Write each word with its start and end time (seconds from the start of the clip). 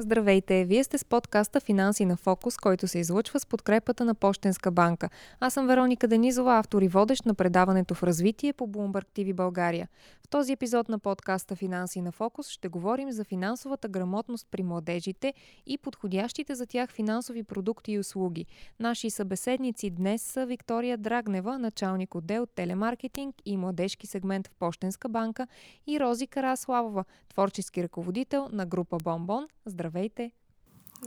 Здравейте! 0.00 0.64
Вие 0.64 0.84
сте 0.84 0.98
с 0.98 1.04
подкаста 1.04 1.60
Финанси 1.60 2.04
на 2.04 2.16
фокус, 2.16 2.56
който 2.56 2.88
се 2.88 2.98
излъчва 2.98 3.40
с 3.40 3.46
подкрепата 3.46 4.04
на 4.04 4.14
Пощенска 4.14 4.70
банка. 4.70 5.10
Аз 5.40 5.54
съм 5.54 5.66
Вероника 5.66 6.08
Денизова, 6.08 6.58
автор 6.58 6.82
и 6.82 6.88
водещ 6.88 7.26
на 7.26 7.34
предаването 7.34 7.94
в 7.94 8.02
развитие 8.02 8.52
по 8.52 8.68
Bloomberg 8.68 9.04
TV 9.14 9.34
България. 9.34 9.88
В 10.22 10.28
този 10.28 10.52
епизод 10.52 10.88
на 10.88 10.98
подкаста 10.98 11.56
Финанси 11.56 12.00
на 12.00 12.12
фокус 12.12 12.48
ще 12.48 12.68
говорим 12.68 13.12
за 13.12 13.24
финансовата 13.24 13.88
грамотност 13.88 14.46
при 14.50 14.62
младежите 14.62 15.34
и 15.66 15.78
подходящите 15.78 16.54
за 16.54 16.66
тях 16.66 16.92
финансови 16.92 17.42
продукти 17.42 17.92
и 17.92 17.98
услуги. 17.98 18.46
Наши 18.78 19.10
събеседници 19.10 19.90
днес 19.90 20.22
са 20.22 20.46
Виктория 20.46 20.98
Драгнева, 20.98 21.58
началник 21.58 22.14
отдел 22.14 22.46
телемаркетинг 22.46 23.34
и 23.44 23.56
младежки 23.56 24.06
сегмент 24.06 24.48
в 24.48 24.54
Пощенска 24.54 25.08
банка 25.08 25.46
и 25.86 26.00
Рози 26.00 26.26
Караславова, 26.26 27.04
творчески 27.40 27.82
ръководител 27.82 28.48
на 28.52 28.66
група 28.66 28.96
Бомбон. 29.04 29.48
Здравейте! 29.66 30.30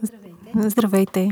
Здравейте! 0.02 0.52
Здравейте! 0.56 1.28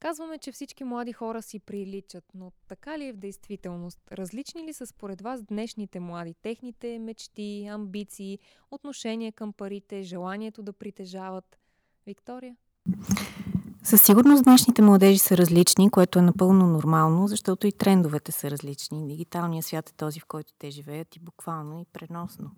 Казваме, 0.00 0.38
че 0.38 0.52
всички 0.52 0.84
млади 0.84 1.12
хора 1.12 1.42
си 1.42 1.58
приличат, 1.58 2.24
но 2.34 2.52
така 2.68 2.98
ли 2.98 3.06
е 3.06 3.12
в 3.12 3.16
действителност? 3.16 3.98
Различни 4.12 4.64
ли 4.64 4.72
са 4.72 4.86
според 4.86 5.20
вас 5.20 5.42
днешните 5.42 6.00
млади? 6.00 6.34
Техните 6.42 6.98
мечти, 6.98 7.66
амбиции, 7.70 8.38
отношение 8.70 9.32
към 9.32 9.52
парите, 9.52 10.02
желанието 10.02 10.62
да 10.62 10.72
притежават? 10.72 11.58
Виктория? 12.06 12.56
Със 13.82 14.02
сигурност 14.02 14.44
днешните 14.44 14.82
младежи 14.82 15.18
са 15.18 15.36
различни, 15.36 15.90
което 15.90 16.18
е 16.18 16.22
напълно 16.22 16.66
нормално, 16.66 17.28
защото 17.28 17.66
и 17.66 17.72
трендовете 17.72 18.32
са 18.32 18.50
различни. 18.50 19.06
Дигиталният 19.08 19.66
свят 19.66 19.88
е 19.88 19.92
този, 19.92 20.20
в 20.20 20.26
който 20.26 20.52
те 20.58 20.70
живеят 20.70 21.16
и 21.16 21.20
буквално 21.20 21.80
и 21.80 21.84
преносно. 21.92 22.50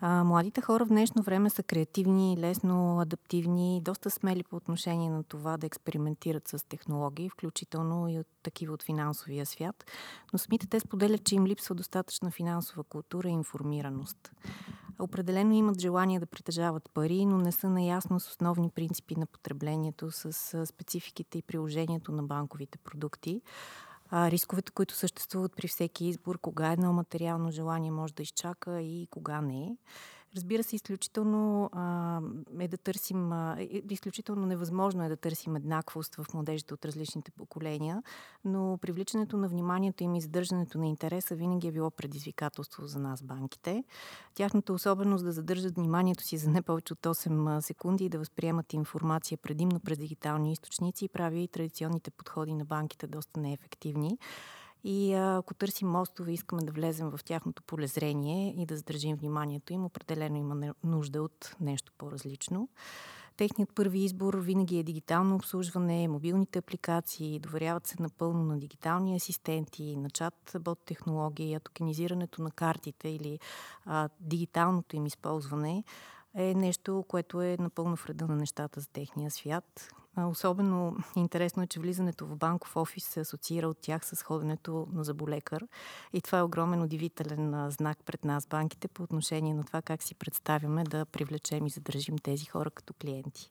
А, 0.00 0.24
младите 0.24 0.60
хора 0.60 0.84
в 0.84 0.88
днешно 0.88 1.22
време 1.22 1.50
са 1.50 1.62
креативни, 1.62 2.36
лесно 2.38 3.00
адаптивни, 3.00 3.80
доста 3.84 4.10
смели 4.10 4.44
по 4.44 4.56
отношение 4.56 5.10
на 5.10 5.24
това 5.24 5.56
да 5.56 5.66
експериментират 5.66 6.48
с 6.48 6.68
технологии, 6.68 7.28
включително 7.28 8.08
и 8.08 8.18
от 8.18 8.26
такива 8.42 8.74
от 8.74 8.82
финансовия 8.82 9.46
свят. 9.46 9.84
Но 10.32 10.38
самите 10.38 10.66
те 10.66 10.80
споделят, 10.80 11.24
че 11.24 11.34
им 11.34 11.46
липсва 11.46 11.74
достатъчна 11.74 12.30
финансова 12.30 12.84
култура 12.84 13.28
и 13.28 13.32
информираност. 13.32 14.32
Определено 14.98 15.52
имат 15.52 15.80
желание 15.80 16.20
да 16.20 16.26
притежават 16.26 16.90
пари, 16.94 17.26
но 17.26 17.38
не 17.38 17.52
са 17.52 17.70
наясно 17.70 18.20
с 18.20 18.28
основни 18.28 18.70
принципи 18.70 19.16
на 19.16 19.26
потреблението, 19.26 20.10
с 20.10 20.66
спецификите 20.66 21.38
и 21.38 21.42
приложението 21.42 22.12
на 22.12 22.22
банковите 22.22 22.78
продукти 22.78 23.42
а, 24.10 24.30
рисковете, 24.30 24.72
които 24.72 24.94
съществуват 24.94 25.56
при 25.56 25.68
всеки 25.68 26.04
избор, 26.06 26.38
кога 26.38 26.72
едно 26.72 26.92
материално 26.92 27.50
желание 27.50 27.90
може 27.90 28.14
да 28.14 28.22
изчака 28.22 28.80
и 28.80 29.06
кога 29.10 29.40
не. 29.40 29.76
Разбира 30.36 30.62
се, 30.62 30.76
изключително 30.76 31.70
а, 31.72 32.20
е 32.60 32.68
да 32.68 32.76
търсим, 32.76 33.32
а, 33.32 33.56
е, 33.58 33.62
е, 33.62 33.82
изключително 33.90 34.46
невъзможно 34.46 35.04
е 35.04 35.08
да 35.08 35.16
търсим 35.16 35.56
еднаквост 35.56 36.14
в 36.14 36.34
младежите 36.34 36.74
от 36.74 36.84
различните 36.84 37.30
поколения, 37.30 38.02
но 38.44 38.78
привличането 38.80 39.36
на 39.36 39.48
вниманието 39.48 40.04
им 40.04 40.14
и 40.14 40.20
задържането 40.20 40.78
на 40.78 40.86
интереса 40.86 41.34
винаги 41.34 41.68
е 41.68 41.72
било 41.72 41.90
предизвикателство 41.90 42.86
за 42.86 42.98
нас, 42.98 43.22
банките. 43.22 43.84
Тяхната 44.34 44.72
особеност 44.72 45.24
да 45.24 45.32
задържат 45.32 45.74
вниманието 45.74 46.24
си 46.24 46.36
за 46.36 46.50
не 46.50 46.62
повече 46.62 46.92
от 46.92 47.00
8 47.00 47.60
секунди 47.60 48.04
и 48.04 48.08
да 48.08 48.18
възприемат 48.18 48.72
информация 48.72 49.38
предимно 49.38 49.80
през 49.80 49.98
дигитални 49.98 50.52
източници 50.52 51.08
прави 51.08 51.42
и 51.42 51.48
традиционните 51.48 52.10
подходи 52.10 52.54
на 52.54 52.64
банките 52.64 53.06
доста 53.06 53.40
неефективни. 53.40 54.18
И 54.84 55.14
ако 55.14 55.54
търсим 55.54 55.88
мостове, 55.88 56.32
искаме 56.32 56.62
да 56.62 56.72
влезем 56.72 57.10
в 57.10 57.20
тяхното 57.24 57.62
полезрение 57.62 58.54
и 58.62 58.66
да 58.66 58.76
задържим 58.76 59.16
вниманието 59.16 59.72
им, 59.72 59.84
определено 59.84 60.36
има 60.36 60.74
нужда 60.84 61.22
от 61.22 61.56
нещо 61.60 61.92
по-различно. 61.98 62.68
Техният 63.36 63.74
първи 63.74 63.98
избор 63.98 64.34
винаги 64.34 64.78
е 64.78 64.82
дигитално 64.82 65.34
обслужване, 65.34 66.08
мобилните 66.08 66.58
апликации, 66.58 67.38
доверяват 67.38 67.86
се 67.86 68.02
напълно 68.02 68.44
на 68.44 68.58
дигитални 68.58 69.16
асистенти, 69.16 69.96
на 69.96 70.10
чат-бот 70.10 70.78
технологии, 70.84 71.54
а 71.54 71.60
токенизирането 71.60 72.42
на 72.42 72.50
картите 72.50 73.08
или 73.08 73.38
а, 73.84 74.08
дигиталното 74.20 74.96
им 74.96 75.06
използване 75.06 75.84
е 76.34 76.54
нещо, 76.54 77.04
което 77.08 77.42
е 77.42 77.56
напълно 77.60 77.96
в 77.96 78.06
реда 78.06 78.26
на 78.26 78.36
нещата 78.36 78.80
за 78.80 78.88
техния 78.88 79.30
свят. 79.30 79.90
Особено 80.26 80.96
интересно 81.16 81.62
е, 81.62 81.66
че 81.66 81.80
влизането 81.80 82.26
в 82.26 82.36
банков 82.36 82.76
офис 82.76 83.04
се 83.04 83.20
асоциира 83.20 83.68
от 83.68 83.78
тях 83.80 84.06
с 84.06 84.22
ходенето 84.22 84.86
на 84.92 85.04
заболекар. 85.04 85.64
И 86.12 86.20
това 86.20 86.38
е 86.38 86.42
огромен 86.42 86.82
удивителен 86.82 87.70
знак 87.70 87.98
пред 88.06 88.24
нас, 88.24 88.46
банките, 88.46 88.88
по 88.88 89.02
отношение 89.02 89.54
на 89.54 89.64
това 89.64 89.82
как 89.82 90.02
си 90.02 90.14
представяме 90.14 90.84
да 90.84 91.04
привлечем 91.04 91.66
и 91.66 91.70
задържим 91.70 92.18
тези 92.18 92.44
хора 92.44 92.70
като 92.70 92.94
клиенти. 92.94 93.50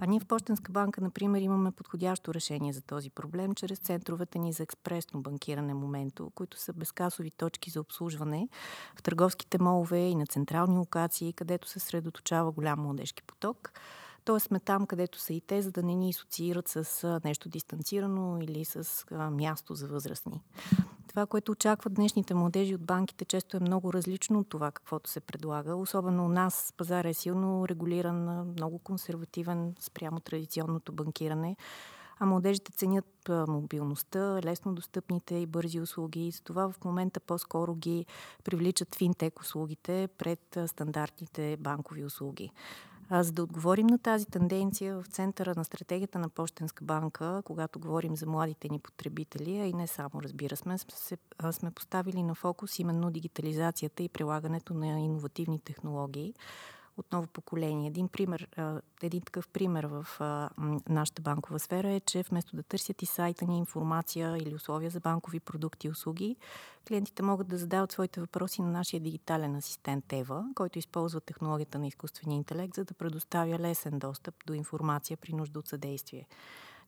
А 0.00 0.06
ние 0.06 0.20
в 0.20 0.26
Почтенска 0.26 0.72
банка, 0.72 1.00
например, 1.00 1.40
имаме 1.40 1.70
подходящо 1.70 2.34
решение 2.34 2.72
за 2.72 2.82
този 2.82 3.10
проблем 3.10 3.54
чрез 3.54 3.78
центровете 3.78 4.38
ни 4.38 4.52
за 4.52 4.62
експресно 4.62 5.22
банкиране 5.22 5.74
моменто, 5.74 6.30
които 6.34 6.60
са 6.60 6.72
безкасови 6.72 7.30
точки 7.30 7.70
за 7.70 7.80
обслужване 7.80 8.48
в 8.96 9.02
търговските 9.02 9.58
молове 9.58 9.98
и 9.98 10.14
на 10.14 10.26
централни 10.26 10.78
локации, 10.78 11.32
където 11.32 11.68
се 11.68 11.80
средоточава 11.80 12.52
голям 12.52 12.80
младежки 12.80 13.22
поток. 13.22 13.72
Тоест 14.26 14.46
сме 14.46 14.60
там, 14.60 14.86
където 14.86 15.20
са 15.20 15.32
и 15.32 15.40
те, 15.40 15.62
за 15.62 15.72
да 15.72 15.82
не 15.82 15.94
ни 15.94 16.10
асоциират 16.10 16.68
с 16.68 17.20
нещо 17.24 17.48
дистанцирано 17.48 18.38
или 18.40 18.64
с 18.64 19.04
място 19.30 19.74
за 19.74 19.86
възрастни. 19.86 20.42
Това, 21.08 21.26
което 21.26 21.52
очакват 21.52 21.94
днешните 21.94 22.34
младежи 22.34 22.74
от 22.74 22.84
банките, 22.84 23.24
често 23.24 23.56
е 23.56 23.60
много 23.60 23.92
различно 23.92 24.38
от 24.38 24.48
това, 24.48 24.70
каквото 24.70 25.10
се 25.10 25.20
предлага. 25.20 25.76
Особено 25.76 26.24
у 26.24 26.28
нас 26.28 26.74
пазар 26.76 27.04
е 27.04 27.14
силно 27.14 27.68
регулиран, 27.68 28.48
много 28.48 28.78
консервативен 28.78 29.74
спрямо 29.80 30.20
традиционното 30.20 30.92
банкиране 30.92 31.56
а 32.18 32.26
младежите 32.26 32.72
ценят 32.72 33.30
мобилността, 33.48 34.40
лесно 34.44 34.74
достъпните 34.74 35.34
и 35.34 35.46
бързи 35.46 35.80
услуги. 35.80 36.26
И 36.26 36.30
за 36.30 36.42
това 36.42 36.70
в 36.72 36.84
момента 36.84 37.20
по-скоро 37.20 37.74
ги 37.74 38.06
привличат 38.44 38.94
финтек 38.94 39.40
услугите 39.40 40.08
пред 40.18 40.58
стандартните 40.66 41.56
банкови 41.60 42.04
услуги. 42.04 42.50
А, 43.08 43.22
за 43.22 43.32
да 43.32 43.42
отговорим 43.42 43.86
на 43.86 43.98
тази 43.98 44.26
тенденция 44.26 44.96
в 44.96 45.06
центъра 45.06 45.54
на 45.56 45.64
стратегията 45.64 46.18
на 46.18 46.28
Пощенска 46.28 46.84
банка, 46.84 47.42
когато 47.44 47.78
говорим 47.78 48.16
за 48.16 48.26
младите 48.26 48.68
ни 48.68 48.78
потребители, 48.78 49.58
а 49.60 49.66
и 49.66 49.72
не 49.72 49.86
само, 49.86 50.22
разбира 50.22 50.56
сме, 50.56 50.78
сме, 50.78 51.52
сме 51.52 51.70
поставили 51.70 52.22
на 52.22 52.34
фокус 52.34 52.78
именно 52.78 53.10
дигитализацията 53.10 54.02
и 54.02 54.08
прилагането 54.08 54.74
на 54.74 55.00
иновативни 55.00 55.60
технологии 55.60 56.34
от 56.96 57.12
ново 57.12 57.26
поколение. 57.26 57.88
Един, 57.88 58.08
пример, 58.08 58.48
един 59.02 59.20
такъв 59.20 59.48
пример 59.48 59.84
в 59.84 60.06
нашата 60.88 61.22
банкова 61.22 61.58
сфера 61.58 61.90
е, 61.90 62.00
че 62.00 62.22
вместо 62.22 62.56
да 62.56 62.62
търсят 62.62 63.02
и 63.02 63.06
сайта 63.06 63.44
ни 63.44 63.58
информация 63.58 64.36
или 64.36 64.54
условия 64.54 64.90
за 64.90 65.00
банкови 65.00 65.40
продукти 65.40 65.86
и 65.86 65.90
услуги, 65.90 66.36
клиентите 66.88 67.22
могат 67.22 67.48
да 67.48 67.58
задават 67.58 67.92
своите 67.92 68.20
въпроси 68.20 68.62
на 68.62 68.70
нашия 68.70 69.00
дигитален 69.00 69.56
асистент 69.56 70.12
Ева, 70.12 70.44
който 70.54 70.78
използва 70.78 71.20
технологията 71.20 71.78
на 71.78 71.86
изкуствения 71.86 72.36
интелект, 72.36 72.74
за 72.74 72.84
да 72.84 72.94
предоставя 72.94 73.58
лесен 73.58 73.98
достъп 73.98 74.34
до 74.46 74.54
информация 74.54 75.16
при 75.16 75.32
нужда 75.32 75.58
от 75.58 75.68
съдействие. 75.68 76.26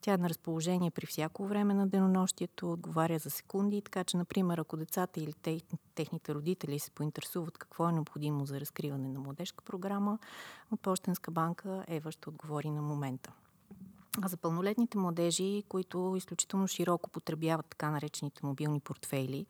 Тя 0.00 0.12
е 0.12 0.16
на 0.16 0.28
разположение 0.28 0.90
при 0.90 1.06
всяко 1.06 1.46
време 1.46 1.74
на 1.74 1.86
денонощието, 1.86 2.72
отговаря 2.72 3.18
за 3.18 3.30
секунди, 3.30 3.82
така 3.82 4.04
че, 4.04 4.16
например, 4.16 4.58
ако 4.58 4.76
децата 4.76 5.20
или 5.20 5.32
те, 5.32 5.60
техните 5.94 6.34
родители 6.34 6.78
се 6.78 6.90
поинтересуват 6.90 7.58
какво 7.58 7.88
е 7.88 7.92
необходимо 7.92 8.46
за 8.46 8.60
разкриване 8.60 9.08
на 9.08 9.20
младежка 9.20 9.64
програма, 9.64 10.18
от 10.72 10.80
Пощенска 10.80 11.30
банка 11.30 11.84
Ева 11.88 12.12
ще 12.12 12.28
отговори 12.28 12.70
на 12.70 12.82
момента. 12.82 13.32
А 14.22 14.28
за 14.28 14.36
пълнолетните 14.36 14.98
младежи, 14.98 15.62
които 15.68 16.14
изключително 16.16 16.68
широко 16.68 17.10
потребяват 17.10 17.66
така 17.66 17.90
наречените 17.90 18.46
мобилни 18.46 18.80
портфейли, 18.80 19.46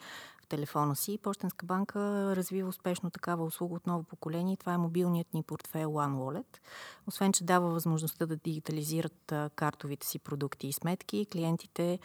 телефона 0.48 0.96
си. 0.96 1.18
Пощенска 1.22 1.66
банка 1.66 2.00
развива 2.36 2.68
успешно 2.68 3.10
такава 3.10 3.44
услуга 3.44 3.74
от 3.74 3.86
ново 3.86 4.02
поколение. 4.02 4.56
Това 4.56 4.72
е 4.74 4.78
мобилният 4.78 5.34
ни 5.34 5.42
портфел 5.42 5.90
One 5.90 6.14
Wallet. 6.14 6.58
Освен, 7.06 7.32
че 7.32 7.44
дава 7.44 7.70
възможността 7.70 8.26
да 8.26 8.36
дигитализират 8.36 9.32
картовите 9.54 10.06
си 10.06 10.18
продукти 10.18 10.68
и 10.68 10.72
сметки, 10.72 11.26
клиентите 11.32 11.98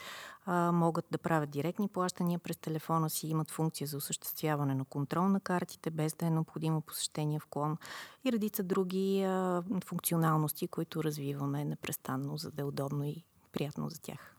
а, 0.45 0.71
могат 0.71 1.05
да 1.11 1.17
правят 1.17 1.49
директни 1.49 1.87
плащания 1.87 2.39
през 2.39 2.57
телефона 2.57 3.09
си, 3.09 3.27
имат 3.27 3.51
функция 3.51 3.87
за 3.87 3.97
осъществяване 3.97 4.75
на 4.75 4.85
контрол 4.85 5.27
на 5.27 5.39
картите, 5.39 5.91
без 5.91 6.13
да 6.13 6.25
е 6.25 6.29
необходимо 6.29 6.81
посещение 6.81 7.39
в 7.39 7.45
клон 7.45 7.77
и 8.25 8.31
редица 8.31 8.63
други 8.63 9.23
а, 9.23 9.63
функционалности, 9.85 10.67
които 10.67 11.03
развиваме 11.03 11.65
непрестанно, 11.65 12.37
за 12.37 12.51
да 12.51 12.61
е 12.61 12.65
удобно 12.65 13.03
и 13.03 13.23
приятно 13.51 13.89
за 13.89 14.01
тях. 14.01 14.32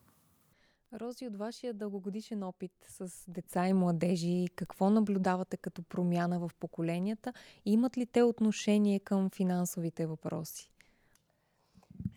Рози, 0.95 1.27
от 1.27 1.35
вашия 1.35 1.73
дългогодишен 1.73 2.43
опит 2.43 2.71
с 2.87 3.23
деца 3.27 3.67
и 3.67 3.73
младежи, 3.73 4.45
какво 4.55 4.89
наблюдавате 4.89 5.57
като 5.57 5.83
промяна 5.83 6.39
в 6.39 6.51
поколенията? 6.59 7.33
Имат 7.65 7.97
ли 7.97 8.05
те 8.05 8.23
отношение 8.23 8.99
към 8.99 9.29
финансовите 9.29 10.05
въпроси? 10.05 10.69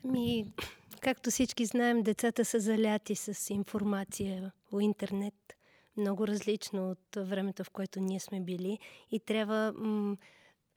Ми, 0.04 0.52
както 1.00 1.30
всички 1.30 1.66
знаем, 1.66 2.02
децата 2.02 2.44
са 2.44 2.60
заляти 2.60 3.14
с 3.14 3.50
информация 3.50 4.52
по 4.70 4.80
интернет. 4.80 5.34
Много 5.96 6.26
различно 6.26 6.90
от 6.90 7.28
времето, 7.28 7.64
в 7.64 7.70
което 7.70 8.00
ние 8.00 8.20
сме 8.20 8.40
били. 8.40 8.78
И 9.10 9.20
трябва 9.20 9.72
м- 9.76 10.16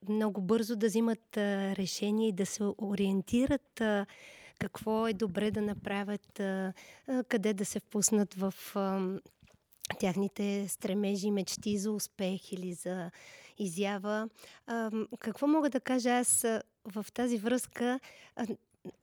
много 0.10 0.42
бързо 0.42 0.76
да 0.76 0.88
взимат 0.88 1.38
а, 1.38 1.76
решения 1.76 2.28
и 2.30 2.32
да 2.32 2.46
се 2.46 2.64
ориентират 2.64 3.82
а, 3.82 4.06
какво 4.62 5.08
е 5.08 5.14
добре 5.14 5.52
да 5.52 5.62
направят, 5.62 6.42
къде 7.28 7.54
да 7.54 7.66
се 7.66 7.80
впуснат 7.80 8.34
в 8.34 8.54
а, 8.76 9.20
тяхните 10.00 10.68
стремежи, 10.68 11.32
мечти 11.32 11.78
за 11.78 11.92
успех 11.92 12.52
или 12.52 12.74
за 12.74 13.12
изява. 13.58 14.30
Какво 15.20 15.48
мога 15.48 15.70
да 15.70 15.80
кажа 15.80 16.10
аз 16.10 16.46
в 16.86 17.06
тази 17.14 17.38
връзка? 17.38 18.00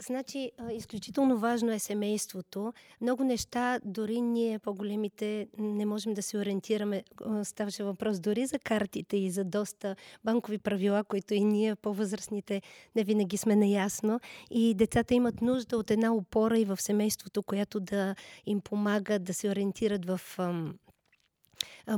Значи, 0.07 0.53
изключително 0.73 1.39
важно 1.39 1.73
е 1.73 1.79
семейството. 1.79 2.73
Много 3.01 3.25
неща, 3.25 3.81
дори 3.85 4.21
ние, 4.21 4.59
по-големите, 4.59 5.49
не 5.59 5.87
можем 5.87 6.15
да 6.15 6.23
се 6.23 6.39
ориентираме. 6.39 7.05
Ставаше 7.43 7.85
въпрос 7.85 8.21
дори 8.21 8.47
за 8.47 8.59
картите 8.59 9.17
и 9.17 9.31
за 9.31 9.45
доста 9.45 9.97
банкови 10.25 10.59
правила, 10.59 11.05
които 11.05 11.35
и 11.35 11.45
ние, 11.45 11.77
по-възрастните, 11.77 12.63
не 12.97 13.05
винаги 13.05 13.37
сме 13.37 13.57
наясно. 13.57 14.21
И 14.51 14.75
децата 14.75 15.15
имат 15.15 15.43
нужда 15.43 15.77
от 15.77 15.91
една 15.91 16.15
опора 16.15 16.59
и 16.59 16.65
в 16.65 16.83
семейството, 16.83 17.43
която 17.43 17.81
да 17.81 18.15
им 18.47 18.61
помага 18.61 19.19
да 19.19 19.35
се 19.35 19.51
ориентират 19.51 20.05
в 20.05 20.21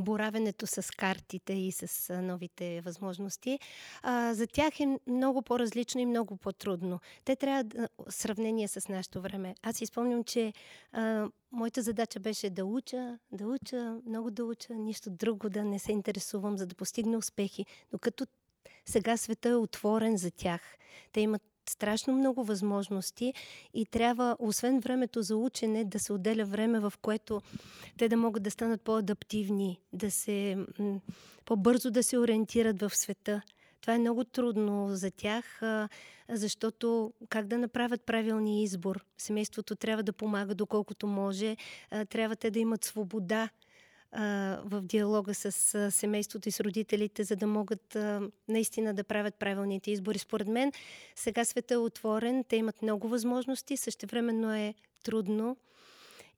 боравенето 0.00 0.66
с 0.66 0.96
картите 0.96 1.52
и 1.52 1.72
с 1.72 2.14
новите 2.22 2.80
възможности, 2.80 3.58
за 4.32 4.46
тях 4.46 4.80
е 4.80 4.98
много 5.06 5.42
по-различно 5.42 6.00
и 6.00 6.06
много 6.06 6.36
по-трудно. 6.36 7.00
Те 7.24 7.36
трябва 7.36 7.64
да, 7.64 7.88
сравнение 8.08 8.68
с 8.68 8.88
нашето 8.88 9.20
време. 9.20 9.54
Аз 9.62 9.80
изпомням, 9.80 10.24
че 10.24 10.52
моята 11.52 11.82
задача 11.82 12.20
беше 12.20 12.50
да 12.50 12.64
уча, 12.64 13.18
да 13.32 13.46
уча, 13.46 13.96
много 14.06 14.30
да 14.30 14.44
уча, 14.44 14.74
нищо 14.74 15.10
друго 15.10 15.50
да 15.50 15.64
не 15.64 15.78
се 15.78 15.92
интересувам, 15.92 16.58
за 16.58 16.66
да 16.66 16.74
постигна 16.74 17.18
успехи. 17.18 17.66
Докато 17.90 18.26
сега 18.86 19.16
света 19.16 19.48
е 19.48 19.54
отворен 19.54 20.16
за 20.16 20.30
тях. 20.30 20.76
Те 21.12 21.20
имат 21.20 21.42
страшно 21.70 22.12
много 22.12 22.44
възможности 22.44 23.34
и 23.74 23.86
трябва, 23.86 24.36
освен 24.38 24.80
времето 24.80 25.22
за 25.22 25.36
учене, 25.36 25.84
да 25.84 25.98
се 25.98 26.12
отделя 26.12 26.44
време, 26.44 26.80
в 26.80 26.92
което 27.02 27.42
те 27.98 28.08
да 28.08 28.16
могат 28.16 28.42
да 28.42 28.50
станат 28.50 28.82
по-адаптивни, 28.82 29.80
да 29.92 30.10
се 30.10 30.56
по-бързо 31.44 31.90
да 31.90 32.02
се 32.02 32.18
ориентират 32.18 32.80
в 32.80 32.90
света. 32.96 33.42
Това 33.80 33.94
е 33.94 33.98
много 33.98 34.24
трудно 34.24 34.88
за 34.90 35.10
тях, 35.10 35.60
защото 36.28 37.12
как 37.28 37.46
да 37.46 37.58
направят 37.58 38.02
правилния 38.02 38.62
избор? 38.62 39.04
Семейството 39.18 39.76
трябва 39.76 40.02
да 40.02 40.12
помага 40.12 40.54
доколкото 40.54 41.06
може, 41.06 41.56
трябва 42.08 42.36
те 42.36 42.50
да 42.50 42.58
имат 42.58 42.84
свобода 42.84 43.48
в 44.64 44.82
диалога 44.82 45.34
с 45.34 45.90
семейството 45.90 46.48
и 46.48 46.52
с 46.52 46.60
родителите, 46.60 47.24
за 47.24 47.36
да 47.36 47.46
могат 47.46 47.96
наистина 48.48 48.94
да 48.94 49.04
правят 49.04 49.34
правилните 49.34 49.90
избори. 49.90 50.18
Според 50.18 50.48
мен 50.48 50.72
сега 51.14 51.44
света 51.44 51.74
е 51.74 51.76
отворен, 51.76 52.44
те 52.44 52.56
имат 52.56 52.82
много 52.82 53.08
възможности, 53.08 53.76
същевременно 53.76 54.54
е 54.54 54.74
трудно 55.04 55.56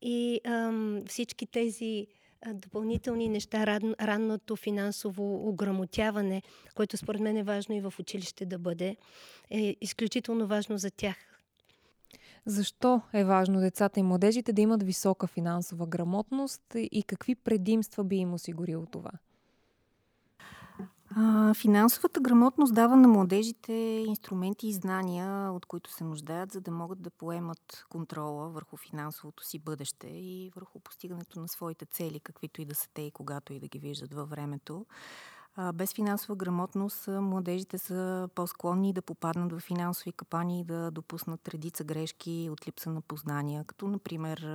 и 0.03 0.41
а, 0.45 0.73
всички 1.09 1.47
тези 1.47 2.07
допълнителни 2.47 3.29
неща, 3.29 3.67
ран, 3.67 3.95
ранното 4.01 4.57
финансово 4.57 5.49
ограмотяване, 5.49 6.43
което 6.75 6.97
според 6.97 7.21
мен 7.21 7.37
е 7.37 7.43
важно 7.43 7.75
и 7.75 7.81
в 7.81 7.95
училище 7.99 8.47
да 8.47 8.59
бъде, 8.59 8.97
е 9.51 9.77
изключително 9.81 10.47
важно 10.47 10.79
за 10.79 10.91
тях. 10.91 11.32
Защо 12.47 13.01
е 13.13 13.25
важно 13.25 13.61
децата 13.61 14.01
и 14.01 14.03
младежите 14.03 14.53
да 14.53 14.61
имат 14.61 14.83
висока 14.83 15.27
финансова 15.27 15.87
грамотност 15.87 16.63
и 16.75 17.03
какви 17.03 17.35
предимства 17.35 18.05
би 18.05 18.17
им 18.17 18.35
осигурило 18.35 18.87
това? 18.87 19.11
Финансовата 21.55 22.21
грамотност 22.21 22.75
дава 22.75 22.97
на 22.97 23.09
младежите 23.09 23.73
инструменти 24.07 24.69
и 24.69 24.73
знания, 24.73 25.53
от 25.53 25.67
които 25.67 25.93
се 25.93 26.05
нуждаят, 26.05 26.53
за 26.53 26.61
да 26.61 26.71
могат 26.71 27.03
да 27.03 27.11
поемат 27.11 27.87
контрола 27.91 28.49
върху 28.49 28.77
финансовото 28.77 29.45
си 29.45 29.59
бъдеще 29.59 30.07
и 30.07 30.51
върху 30.57 30.81
постигането 30.81 31.41
на 31.41 31.49
своите 31.49 31.87
цели, 31.87 32.21
каквито 32.21 32.63
и 32.63 32.65
да 32.65 32.75
са 32.75 32.89
те 32.95 33.03
и 33.03 33.11
когато 33.11 33.53
и 33.53 33.61
да 33.61 33.69
ги 33.69 33.79
виждат 33.79 34.15
във 34.15 34.31
времето. 34.31 34.87
Без 35.75 35.93
финансова 35.95 36.37
грамотност 36.37 37.09
младежите 37.09 37.79
са 37.79 38.29
по-склонни 38.35 38.93
да 38.93 39.03
попаднат 39.03 39.53
в 39.53 39.61
финансови 39.61 40.13
капани 40.13 40.61
и 40.61 40.65
да 40.65 40.91
допуснат 40.91 41.49
редица 41.49 41.85
грешки 41.85 42.49
от 42.53 42.67
липса 42.69 42.91
на 42.91 43.01
познания, 43.01 43.65
като 43.65 43.89
например 43.89 44.47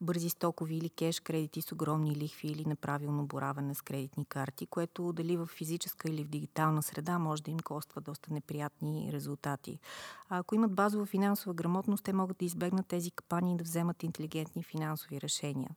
бързи 0.00 0.30
стокови 0.30 0.76
или 0.76 0.90
кеш 0.90 1.20
кредити 1.20 1.62
с 1.62 1.72
огромни 1.72 2.16
лихви 2.16 2.48
или 2.48 2.64
неправилно 2.64 3.26
боравене 3.26 3.74
с 3.74 3.82
кредитни 3.82 4.24
карти, 4.24 4.66
което 4.66 5.12
дали 5.12 5.36
в 5.36 5.46
физическа 5.46 6.08
или 6.08 6.24
в 6.24 6.28
дигитална 6.28 6.82
среда 6.82 7.18
може 7.18 7.42
да 7.42 7.50
им 7.50 7.58
коства 7.58 8.00
доста 8.00 8.32
неприятни 8.32 9.10
резултати. 9.12 9.78
Ако 10.28 10.54
имат 10.54 10.74
базова 10.74 11.06
финансова 11.06 11.54
грамотност, 11.54 12.04
те 12.04 12.12
могат 12.12 12.38
да 12.38 12.44
избегнат 12.44 12.86
тези 12.86 13.10
капани 13.10 13.52
и 13.52 13.56
да 13.56 13.64
вземат 13.64 14.02
интелигентни 14.02 14.62
финансови 14.62 15.20
решения 15.20 15.70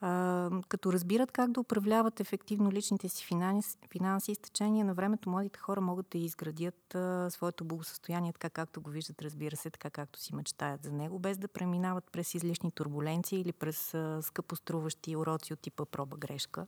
а, 0.00 0.50
като 0.68 0.92
разбират 0.92 1.32
как 1.32 1.50
да 1.50 1.60
управляват 1.60 2.20
ефективно 2.20 2.72
личните 2.72 3.08
си 3.08 3.26
финанси, 3.26 3.78
финанси 3.92 4.34
с 4.34 4.38
течение 4.38 4.84
на 4.84 4.94
времето 4.94 5.30
младите 5.30 5.58
хора 5.58 5.80
могат 5.80 6.06
да 6.10 6.18
изградят 6.18 6.94
а, 6.94 7.30
своето 7.30 7.64
благосъстояние 7.64 8.32
така 8.32 8.50
както 8.50 8.80
го 8.80 8.90
виждат, 8.90 9.22
разбира 9.22 9.56
се, 9.56 9.70
така 9.70 9.90
както 9.90 10.20
си 10.20 10.34
мечтаят 10.34 10.82
за 10.82 10.92
него, 10.92 11.18
без 11.18 11.38
да 11.38 11.48
преминават 11.48 12.04
през 12.12 12.34
излишни 12.34 12.70
турбуленции 12.70 13.40
или 13.40 13.52
през 13.52 13.94
а, 13.94 14.22
скъпоструващи 14.22 15.16
уроци 15.16 15.52
от 15.52 15.60
типа 15.60 15.84
проба-грешка. 15.84 16.66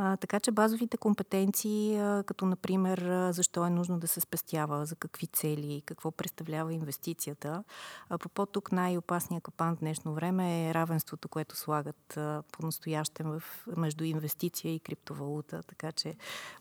А, 0.00 0.16
така 0.16 0.40
че 0.40 0.50
базовите 0.50 0.96
компетенции, 0.96 1.96
а, 1.96 2.24
като 2.26 2.46
например 2.46 3.28
защо 3.30 3.66
е 3.66 3.70
нужно 3.70 3.98
да 3.98 4.08
се 4.08 4.20
спестява, 4.20 4.86
за 4.86 4.96
какви 4.96 5.26
цели, 5.26 5.82
какво 5.86 6.10
представлява 6.10 6.74
инвестицията. 6.74 7.64
А, 8.08 8.18
по 8.18 8.28
по-тук 8.28 8.72
най-опасният 8.72 9.44
капан 9.44 9.76
в 9.76 9.78
днешно 9.78 10.14
време 10.14 10.68
е 10.68 10.74
равенството, 10.74 11.28
което 11.28 11.56
слагат 11.56 12.18
по-настоящем 12.52 13.40
между 13.76 14.04
инвестиция 14.04 14.74
и 14.74 14.80
криптовалута, 14.80 15.62
така 15.62 15.92
че 15.92 16.16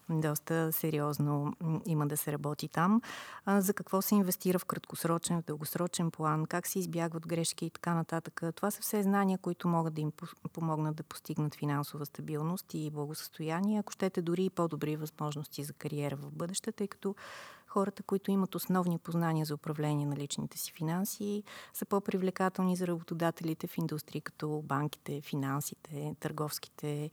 доста 0.09 0.73
сериозно 0.73 1.53
има 1.85 2.07
да 2.07 2.17
се 2.17 2.31
работи 2.31 2.67
там. 2.67 3.01
А, 3.45 3.61
за 3.61 3.73
какво 3.73 4.01
се 4.01 4.15
инвестира 4.15 4.59
в 4.59 4.65
краткосрочен, 4.65 5.41
в 5.41 5.45
дългосрочен 5.45 6.11
план, 6.11 6.45
как 6.45 6.67
се 6.67 6.79
избягват 6.79 7.27
грешки 7.27 7.65
и 7.65 7.69
така 7.69 7.93
нататък. 7.93 8.41
Това 8.55 8.71
са 8.71 8.81
все 8.81 9.03
знания, 9.03 9.37
които 9.37 9.67
могат 9.67 9.93
да 9.93 10.01
им 10.01 10.11
помогнат 10.53 10.95
да 10.95 11.03
постигнат 11.03 11.55
финансова 11.55 12.05
стабилност 12.05 12.73
и 12.73 12.91
благосъстояние 12.91 13.26
състояние, 13.27 13.79
ако 13.79 13.93
щете 13.93 14.21
дори 14.21 14.45
и 14.45 14.49
по-добри 14.49 14.95
възможности 14.95 15.63
за 15.63 15.73
кариера 15.73 16.15
в 16.15 16.31
бъдеще, 16.31 16.71
тъй 16.71 16.87
като 16.87 17.15
хората, 17.67 18.03
които 18.03 18.31
имат 18.31 18.55
основни 18.55 18.97
познания 18.97 19.45
за 19.45 19.53
управление 19.53 20.05
на 20.05 20.15
личните 20.15 20.57
си 20.57 20.71
финанси, 20.71 21.43
са 21.73 21.85
по-привлекателни 21.85 22.75
за 22.75 22.87
работодателите 22.87 23.67
в 23.67 23.77
индустрии, 23.77 24.21
като 24.21 24.61
банките, 24.65 25.21
финансите, 25.21 26.15
търговските, 26.19 27.11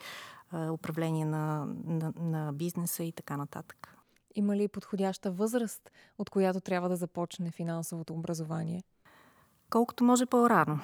управление 0.73 1.25
на, 1.25 1.67
на, 1.85 2.13
на 2.17 2.53
бизнеса 2.53 3.05
и 3.05 3.13
така 3.13 3.37
нататък. 3.37 3.97
Има 4.35 4.57
ли 4.57 4.69
подходяща 4.69 5.31
възраст, 5.31 5.91
от 6.19 6.31
която 6.31 6.61
трябва 6.61 6.89
да 6.89 6.97
започне 6.97 7.51
финансовото 7.51 8.15
образование? 8.15 8.83
Колкото 9.71 10.05
може 10.05 10.27
по-рано. 10.27 10.81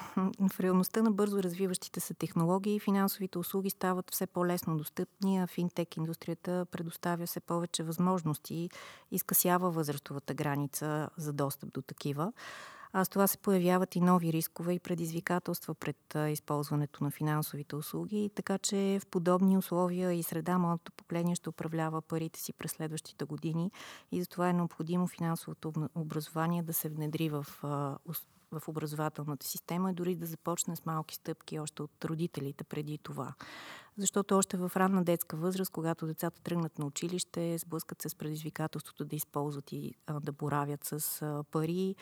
В 0.50 0.60
реалността 0.60 1.02
на 1.02 1.10
бързо 1.10 1.42
развиващите 1.42 2.00
се 2.00 2.14
технологии 2.14 2.80
финансовите 2.80 3.38
услуги 3.38 3.70
стават 3.70 4.10
все 4.10 4.26
по-лесно 4.26 4.78
достъпни, 4.78 5.38
а 5.38 5.46
финтек 5.46 5.96
индустрията 5.96 6.66
предоставя 6.70 7.26
все 7.26 7.40
повече 7.40 7.82
възможности 7.82 8.70
и 9.10 9.18
скъсява 9.18 9.70
възрастовата 9.70 10.34
граница 10.34 11.08
за 11.16 11.32
достъп 11.32 11.72
до 11.72 11.82
такива. 11.82 12.32
А 12.92 13.04
с 13.04 13.08
това 13.08 13.26
се 13.26 13.38
появяват 13.38 13.96
и 13.96 14.00
нови 14.00 14.32
рискове 14.32 14.72
и 14.72 14.80
предизвикателства 14.80 15.74
пред 15.74 16.16
използването 16.28 17.04
на 17.04 17.10
финансовите 17.10 17.76
услуги, 17.76 18.30
така 18.34 18.58
че 18.58 18.98
в 19.02 19.06
подобни 19.06 19.58
условия 19.58 20.12
и 20.12 20.22
среда 20.22 20.58
младото 20.58 20.92
поколение 20.92 21.34
ще 21.34 21.48
управлява 21.48 22.02
парите 22.02 22.40
си 22.40 22.52
през 22.52 22.70
следващите 22.70 23.24
години 23.24 23.70
и 24.12 24.20
затова 24.20 24.48
е 24.48 24.52
необходимо 24.52 25.06
финансовото 25.06 25.72
образование 25.94 26.62
да 26.62 26.72
се 26.72 26.88
внедри 26.88 27.28
в 27.28 27.46
в 28.52 28.68
образователната 28.68 29.46
система, 29.46 29.94
дори 29.94 30.14
да 30.14 30.26
започне 30.26 30.76
с 30.76 30.86
малки 30.86 31.14
стъпки 31.14 31.58
още 31.58 31.82
от 31.82 32.04
родителите 32.04 32.64
преди 32.64 32.98
това. 32.98 33.34
Защото 33.96 34.36
още 34.36 34.56
в 34.56 34.72
ранна 34.76 35.04
детска 35.04 35.36
възраст, 35.36 35.70
когато 35.70 36.06
децата 36.06 36.42
тръгнат 36.42 36.78
на 36.78 36.86
училище, 36.86 37.58
сблъскат 37.58 38.02
се 38.02 38.08
с 38.08 38.14
предизвикателството 38.14 39.04
да 39.04 39.16
използват 39.16 39.72
и 39.72 39.94
да 40.22 40.32
боравят 40.32 40.84
с 40.84 41.22
пари, 41.50 41.94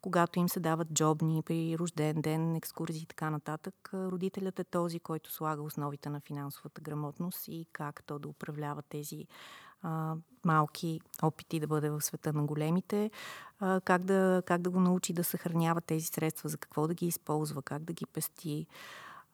когато 0.00 0.38
им 0.38 0.48
се 0.48 0.60
дават 0.60 0.92
джобни 0.92 1.42
при 1.42 1.78
рожден 1.78 2.20
ден, 2.20 2.56
екскурзии 2.56 3.02
и 3.02 3.06
така 3.06 3.30
нататък, 3.30 3.90
родителят 3.94 4.58
е 4.58 4.64
този, 4.64 5.00
който 5.00 5.32
слага 5.32 5.62
основите 5.62 6.10
на 6.10 6.20
финансовата 6.20 6.80
грамотност 6.80 7.48
и 7.48 7.66
как 7.72 8.02
то 8.06 8.18
да 8.18 8.28
управлява 8.28 8.82
тези 8.82 9.26
малки 10.44 11.00
опити 11.22 11.60
да 11.60 11.66
бъде 11.66 11.90
в 11.90 12.00
света 12.00 12.32
на 12.32 12.42
големите, 12.42 13.10
а, 13.60 13.80
как, 13.80 14.04
да, 14.04 14.42
как 14.46 14.62
да 14.62 14.70
го 14.70 14.80
научи 14.80 15.12
да 15.12 15.24
съхранява 15.24 15.80
тези 15.80 16.06
средства, 16.06 16.48
за 16.48 16.58
какво 16.58 16.86
да 16.86 16.94
ги 16.94 17.06
използва, 17.06 17.62
как 17.62 17.82
да 17.82 17.92
ги 17.92 18.06
пести. 18.06 18.66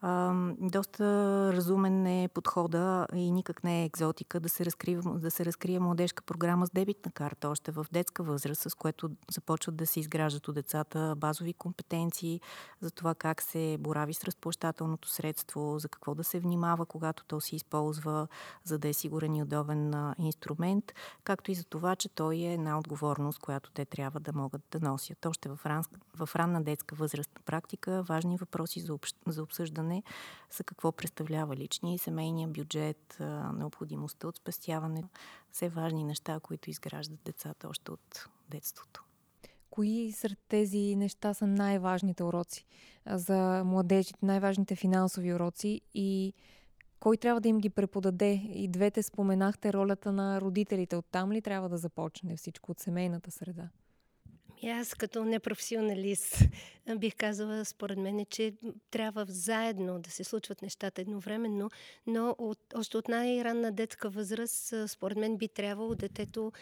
А, 0.01 0.35
доста 0.61 1.05
разумен 1.53 2.07
е 2.07 2.29
подхода 2.35 3.07
и 3.15 3.31
никак 3.31 3.65
не 3.65 3.83
е 3.83 3.85
екзотика 3.85 4.41
да 4.41 4.49
се, 4.49 4.65
разкрие, 4.65 4.99
да 5.05 5.31
се 5.31 5.45
разкрие 5.45 5.81
младежка 5.81 6.23
програма 6.23 6.67
с 6.67 6.71
дебитна 6.71 7.13
карта 7.13 7.49
още 7.49 7.73
в 7.73 7.87
детска 7.93 8.23
възраст, 8.23 8.71
с 8.71 8.75
което 8.75 9.11
започват 9.31 9.77
да 9.77 9.87
се 9.87 10.01
изграждат 10.01 10.49
от 10.49 10.55
децата 10.55 11.15
базови 11.17 11.53
компетенции 11.53 12.41
за 12.81 12.91
това 12.91 13.15
как 13.15 13.43
се 13.43 13.77
борави 13.81 14.15
с 14.15 14.25
разплащателното 14.25 15.09
средство, 15.09 15.79
за 15.79 15.89
какво 15.89 16.15
да 16.15 16.25
се 16.25 16.41
внимава, 16.41 16.87
когато 16.87 17.25
то 17.25 17.41
се 17.41 17.57
използва, 17.57 18.29
за 18.65 18.79
да 18.79 18.89
е 18.89 18.93
сигурен 18.93 19.35
и 19.35 19.43
удобен 19.43 20.15
инструмент, 20.19 20.93
както 21.25 21.51
и 21.51 21.55
за 21.55 21.65
това, 21.65 21.97
че 21.97 22.09
той 22.09 22.37
е 22.37 22.55
една 22.55 22.79
отговорност, 22.79 23.39
която 23.39 23.71
те 23.71 23.85
трябва 23.85 24.21
да 24.21 24.33
могат 24.33 24.63
да 24.71 24.81
носят. 24.81 25.27
Още 25.27 25.49
в, 25.49 25.59
ран, 25.67 25.83
в 26.15 26.37
ранна 26.37 26.63
детска 26.63 26.95
възраст 26.95 27.31
на 27.35 27.43
практика 27.45 28.03
важни 28.03 28.37
въпроси 28.37 28.81
за, 28.81 28.95
общ, 28.95 29.17
за 29.27 29.43
обсъждане 29.43 29.88
обсъждане 29.89 30.03
за 30.57 30.65
какво 30.65 30.93
представлява 30.93 31.57
личния 31.57 31.95
и 31.95 31.99
семейния 31.99 32.49
бюджет, 32.49 33.17
необходимостта 33.55 34.29
от 34.29 34.37
спестяване. 34.37 35.05
Все 35.53 35.69
важни 35.69 36.05
неща, 36.05 36.41
които 36.41 36.71
изграждат 36.71 37.21
децата 37.25 37.69
още 37.69 37.91
от 37.93 38.29
детството. 38.51 39.05
Кои 39.71 40.13
сред 40.13 40.39
тези 40.49 40.97
неща 40.97 41.35
са 41.35 41.47
най-важните 41.47 42.25
уроци 42.25 42.67
за 43.07 43.63
младежите, 43.65 44.19
най-важните 44.23 44.77
финансови 44.77 45.35
уроци 45.35 45.81
и 45.95 46.33
кой 47.01 47.17
трябва 47.17 47.41
да 47.41 47.49
им 47.49 47.59
ги 47.59 47.71
преподаде? 47.71 48.33
И 48.55 48.69
двете 48.69 49.03
споменахте 49.03 49.73
ролята 49.73 50.13
на 50.13 50.41
родителите. 50.41 50.97
Оттам 50.97 51.33
ли 51.33 51.43
трябва 51.43 51.69
да 51.69 51.77
започне 51.77 52.37
всичко 52.37 52.73
от 52.73 52.81
семейната 52.81 53.31
среда? 53.31 53.69
Аз 54.67 54.95
като 54.95 55.25
непрофесионалист 55.25 56.39
бих 56.97 57.17
казала, 57.17 57.65
според 57.65 57.99
мен, 57.99 58.27
че 58.31 58.53
трябва 58.91 59.27
заедно 59.29 59.99
да 59.99 60.11
се 60.11 60.25
случват 60.25 60.63
нещата 60.63 61.01
едновременно, 61.01 61.71
но 62.07 62.35
от, 62.39 62.59
още 62.75 62.97
от 62.97 63.09
най-ранна 63.09 63.73
детска 63.73 64.11
възраст, 64.11 64.75
според 64.87 65.19
мен, 65.19 65.37
би 65.37 65.49
трябвало 65.49 65.95
детето 65.95 66.53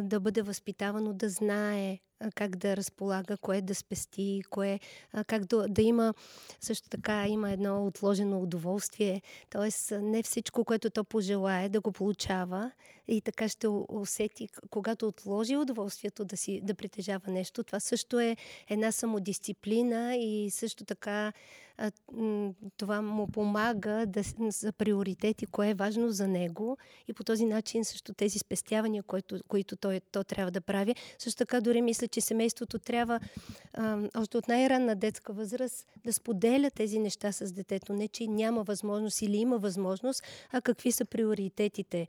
да 0.00 0.20
бъде 0.20 0.42
възпитавано 0.42 1.12
да 1.12 1.28
знае 1.28 1.98
как 2.34 2.56
да 2.56 2.76
разполага, 2.76 3.36
кое 3.36 3.60
да 3.60 3.74
спести, 3.74 4.42
кое, 4.50 4.80
как 5.26 5.44
да, 5.44 5.68
да 5.68 5.82
има 5.82 6.14
също 6.60 6.88
така 6.88 7.28
има 7.28 7.50
едно 7.50 7.86
отложено 7.86 8.40
удоволствие. 8.40 9.22
Тоест 9.50 9.92
не 10.00 10.22
всичко, 10.22 10.64
което 10.64 10.90
то 10.90 11.04
пожелае 11.04 11.68
да 11.68 11.80
го 11.80 11.92
получава 11.92 12.70
и 13.08 13.20
така 13.20 13.48
ще 13.48 13.68
усети, 13.88 14.48
когато 14.70 15.08
отложи 15.08 15.56
удоволствието 15.56 16.24
да, 16.24 16.36
си, 16.36 16.60
да 16.62 16.74
притежава 16.74 17.30
нещо. 17.30 17.64
Това 17.64 17.80
също 17.80 18.20
е 18.20 18.36
една 18.68 18.92
самодисциплина 18.92 20.16
и 20.16 20.50
също 20.50 20.84
така 20.84 21.32
това 22.76 23.02
му 23.02 23.26
помага 23.26 24.04
да, 24.06 24.22
за 24.48 24.72
приоритети, 24.72 25.46
кое 25.46 25.70
е 25.70 25.74
важно 25.74 26.10
за 26.10 26.28
него 26.28 26.78
и 27.08 27.12
по 27.12 27.24
този 27.24 27.44
начин 27.44 27.84
също 27.84 28.14
тези 28.14 28.38
спестявания, 28.38 29.02
които, 29.02 29.40
които 29.48 29.76
той, 29.76 30.00
то 30.12 30.24
трябва 30.24 30.50
да 30.50 30.60
прави. 30.60 30.94
Също 31.18 31.38
така 31.38 31.60
дори 31.60 31.82
мисля, 31.82 32.08
че 32.08 32.20
семейството 32.20 32.78
трябва 32.78 33.20
а, 33.72 33.98
още 34.16 34.36
от 34.36 34.48
най-ранна 34.48 34.96
детска 34.96 35.32
възраст 35.32 35.86
да 36.04 36.12
споделя 36.12 36.70
тези 36.70 36.98
неща 36.98 37.32
с 37.32 37.52
детето. 37.52 37.92
Не, 37.92 38.08
че 38.08 38.26
няма 38.26 38.62
възможност 38.62 39.22
или 39.22 39.36
има 39.36 39.58
възможност, 39.58 40.22
а 40.52 40.60
какви 40.60 40.92
са 40.92 41.04
приоритетите 41.04 42.06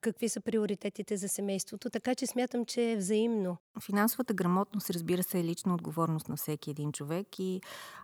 какви 0.00 0.28
са 0.28 0.40
приоритетите 0.40 1.16
за 1.16 1.28
семейството. 1.28 1.90
Така 1.90 2.14
че 2.14 2.26
смятам, 2.26 2.64
че 2.64 2.92
е 2.92 2.96
взаимно. 2.96 3.56
Финансовата 3.80 4.34
грамотност, 4.34 4.90
разбира 4.90 5.22
се, 5.22 5.40
е 5.40 5.44
лична 5.44 5.74
отговорност 5.74 6.28
на 6.28 6.36
всеки 6.36 6.70
един 6.70 6.92
човек 6.92 7.38
и 7.38 7.60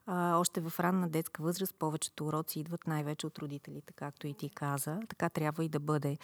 а, 0.06 0.36
още 0.36 0.60
в 0.60 0.80
ранна 0.80 1.08
детска 1.08 1.42
възраст 1.42 1.74
повечето 1.78 2.26
уроци 2.26 2.60
идват 2.60 2.86
най-вече 2.86 3.26
от 3.26 3.38
родителите, 3.38 3.92
както 3.92 4.26
и 4.26 4.34
ти 4.34 4.50
каза. 4.50 5.00
Така 5.08 5.28
трябва 5.28 5.64
и 5.64 5.68
да 5.68 5.80
бъде. 5.80 6.18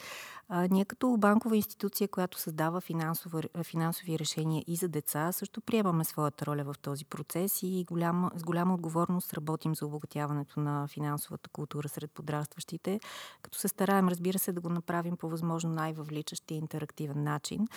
А, 0.49 0.67
ние 0.71 0.85
като 0.85 1.17
банкова 1.17 1.55
институция, 1.55 2.07
която 2.07 2.39
създава 2.39 2.81
финансово, 2.81 3.41
финансови 3.63 4.19
решения 4.19 4.63
и 4.67 4.75
за 4.75 4.87
деца, 4.87 5.31
също 5.31 5.61
приемаме 5.61 6.03
своята 6.03 6.45
роля 6.45 6.63
в 6.63 6.75
този 6.81 7.05
процес 7.05 7.59
и 7.63 7.85
голям, 7.87 8.29
с 8.35 8.43
голяма 8.43 8.73
отговорност 8.73 9.33
работим 9.33 9.75
за 9.75 9.85
обогатяването 9.85 10.59
на 10.59 10.87
финансовата 10.87 11.49
култура 11.49 11.89
сред 11.89 12.11
подрастващите, 12.11 12.99
като 13.41 13.57
се 13.57 13.67
стараем, 13.67 14.07
разбира 14.07 14.39
се, 14.39 14.51
да 14.51 14.60
го 14.61 14.69
направим 14.69 15.17
по 15.17 15.29
възможно 15.29 15.69
най-въвличащ 15.69 16.51
и 16.51 16.55
интерактивен 16.55 17.23
начин 17.23 17.67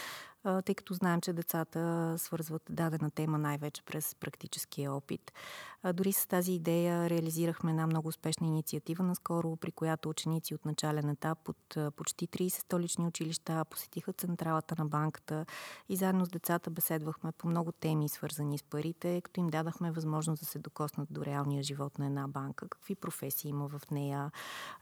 тъй 0.65 0.75
като 0.75 0.95
знаем, 0.95 1.21
че 1.21 1.33
децата 1.33 2.15
свързват 2.19 2.63
дадена 2.71 3.11
тема 3.11 3.39
най-вече 3.39 3.83
през 3.83 4.15
практическия 4.15 4.93
опит. 4.93 5.33
Дори 5.95 6.13
с 6.13 6.27
тази 6.27 6.53
идея 6.53 7.11
реализирахме 7.11 7.71
една 7.71 7.87
много 7.87 8.09
успешна 8.09 8.47
инициатива 8.47 9.05
наскоро, 9.05 9.57
при 9.57 9.73
която 9.73 10.09
ученици 10.09 10.55
от 10.55 10.65
начален 10.65 11.09
етап 11.09 11.49
от 11.49 11.77
почти 11.97 12.29
30 12.29 12.49
столични 12.49 13.07
училища 13.07 13.65
посетиха 13.65 14.13
централата 14.13 14.75
на 14.79 14.87
банката 14.87 15.47
и 15.89 15.97
заедно 15.97 16.27
с 16.27 16.29
децата 16.29 16.71
беседвахме 16.71 17.33
по 17.33 17.49
много 17.49 17.73
теми, 17.73 18.09
свързани 18.09 18.59
с 18.59 18.63
парите, 18.63 19.21
като 19.21 19.41
им 19.41 19.47
дадахме 19.47 19.93
възможност 19.93 20.41
да 20.41 20.47
се 20.47 20.59
докоснат 20.59 21.09
до 21.11 21.25
реалния 21.25 21.63
живот 21.63 21.99
на 21.99 22.07
една 22.07 22.29
банка, 22.29 22.69
какви 22.69 22.95
професии 22.95 23.49
има 23.49 23.69
в 23.69 23.91
нея. 23.91 24.31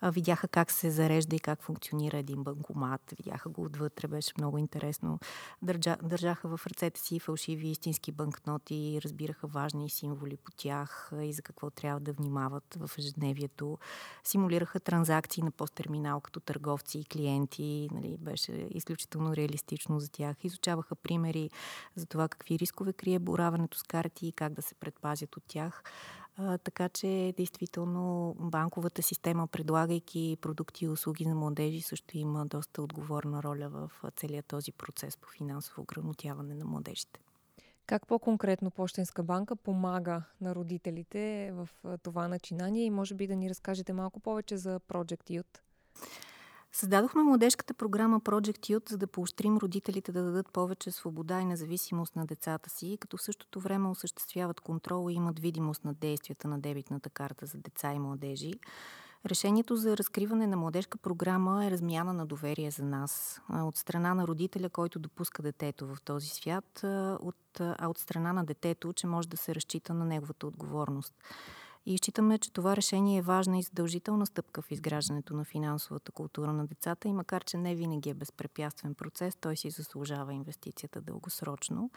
Видяха 0.02 0.48
как 0.48 0.70
се 0.70 0.90
зарежда 0.90 1.36
и 1.36 1.40
как 1.40 1.62
функционира 1.62 2.18
един 2.18 2.44
банкомат. 2.44 3.14
Видяха 3.16 3.48
го 3.48 3.62
отвътре, 3.62 4.08
беше 4.08 4.32
много 4.38 4.58
интересно 4.58 5.18
държа, 5.62 5.96
държаха 6.02 6.56
в 6.56 6.66
ръцете 6.66 7.00
си 7.00 7.18
фалшиви 7.18 7.68
истински 7.68 8.12
банкноти 8.12 9.00
разбираха 9.04 9.46
важни 9.46 9.90
символи 9.90 10.36
по 10.36 10.52
тях 10.56 11.12
и 11.22 11.32
за 11.32 11.42
какво 11.42 11.70
трябва 11.70 12.00
да 12.00 12.12
внимават 12.12 12.76
в 12.80 12.90
ежедневието. 12.98 13.78
Симулираха 14.24 14.80
транзакции 14.80 15.42
на 15.42 15.50
посттерминал 15.50 16.20
като 16.20 16.40
търговци 16.40 16.98
и 16.98 17.04
клиенти. 17.04 17.88
Нали, 17.92 18.16
беше 18.16 18.68
изключително 18.70 19.36
реалистично 19.36 20.00
за 20.00 20.10
тях. 20.10 20.36
Изучаваха 20.44 20.94
примери 20.94 21.50
за 21.96 22.06
това 22.06 22.28
какви 22.28 22.58
рискове 22.58 22.92
крие 22.92 23.18
бораването 23.18 23.78
с 23.78 23.82
карти 23.82 24.26
и 24.26 24.32
как 24.32 24.52
да 24.52 24.62
се 24.62 24.74
предпазят 24.74 25.36
от 25.36 25.42
тях. 25.48 25.82
А, 26.36 26.58
така 26.58 26.88
че, 26.88 27.34
действително, 27.36 28.34
банковата 28.38 29.02
система, 29.02 29.46
предлагайки 29.46 30.36
продукти 30.40 30.84
и 30.84 30.88
услуги 30.88 31.24
за 31.24 31.34
младежи, 31.34 31.80
също 31.80 32.18
има 32.18 32.46
доста 32.46 32.82
отговорна 32.82 33.42
роля 33.42 33.68
в 33.68 33.90
целият 34.16 34.46
този 34.46 34.72
процес 34.72 35.16
по 35.16 35.28
финансово 35.28 35.82
ограмотяване 35.82 36.54
на 36.54 36.64
младежите. 36.64 37.20
Как 37.86 38.06
по-конкретно 38.06 38.70
Пощенска 38.70 39.22
банка 39.22 39.56
помага 39.56 40.22
на 40.40 40.54
родителите 40.54 41.52
в 41.52 41.68
това 42.02 42.28
начинание 42.28 42.84
и 42.84 42.90
може 42.90 43.14
би 43.14 43.26
да 43.26 43.36
ни 43.36 43.50
разкажете 43.50 43.92
малко 43.92 44.20
повече 44.20 44.56
за 44.56 44.80
Project 44.80 45.40
Youth? 45.40 45.58
Създадохме 46.74 47.22
младежката 47.22 47.74
програма 47.74 48.20
Project 48.20 48.58
Youth, 48.58 48.90
за 48.90 48.98
да 48.98 49.06
поощрим 49.06 49.56
родителите 49.56 50.12
да 50.12 50.22
дадат 50.22 50.52
повече 50.52 50.90
свобода 50.90 51.40
и 51.40 51.44
независимост 51.44 52.16
на 52.16 52.26
децата 52.26 52.70
си, 52.70 52.98
като 53.00 53.16
в 53.16 53.22
същото 53.22 53.60
време 53.60 53.88
осъществяват 53.88 54.60
контрол 54.60 55.10
и 55.10 55.14
имат 55.14 55.38
видимост 55.38 55.84
на 55.84 55.94
действията 55.94 56.48
на 56.48 56.60
дебитната 56.60 57.10
карта 57.10 57.46
за 57.46 57.58
деца 57.58 57.92
и 57.92 57.98
младежи. 57.98 58.52
Решението 59.26 59.76
за 59.76 59.96
разкриване 59.96 60.46
на 60.46 60.56
младежка 60.56 60.98
програма 60.98 61.66
е 61.66 61.70
размяна 61.70 62.12
на 62.12 62.26
доверие 62.26 62.70
за 62.70 62.84
нас. 62.84 63.40
От 63.52 63.76
страна 63.76 64.14
на 64.14 64.26
родителя, 64.26 64.68
който 64.68 64.98
допуска 64.98 65.42
детето 65.42 65.86
в 65.86 66.00
този 66.04 66.28
свят, 66.28 66.80
от, 67.20 67.60
а 67.60 67.88
от 67.88 67.98
страна 67.98 68.32
на 68.32 68.44
детето, 68.44 68.92
че 68.92 69.06
може 69.06 69.28
да 69.28 69.36
се 69.36 69.54
разчита 69.54 69.94
на 69.94 70.04
неговата 70.04 70.46
отговорност. 70.46 71.14
И 71.86 71.98
считаме, 71.98 72.38
че 72.38 72.52
това 72.52 72.76
решение 72.76 73.18
е 73.18 73.22
важна 73.22 73.58
и 73.58 73.62
задължителна 73.62 74.26
стъпка 74.26 74.62
в 74.62 74.70
изграждането 74.70 75.34
на 75.34 75.44
финансовата 75.44 76.12
култура 76.12 76.52
на 76.52 76.66
децата 76.66 77.08
и 77.08 77.12
макар, 77.12 77.44
че 77.44 77.56
не 77.56 77.74
винаги 77.74 78.10
е 78.10 78.14
безпрепятствен 78.14 78.94
процес, 78.94 79.36
той 79.36 79.56
си 79.56 79.70
заслужава 79.70 80.34
инвестицията 80.34 81.00
дългосрочно. 81.00 81.90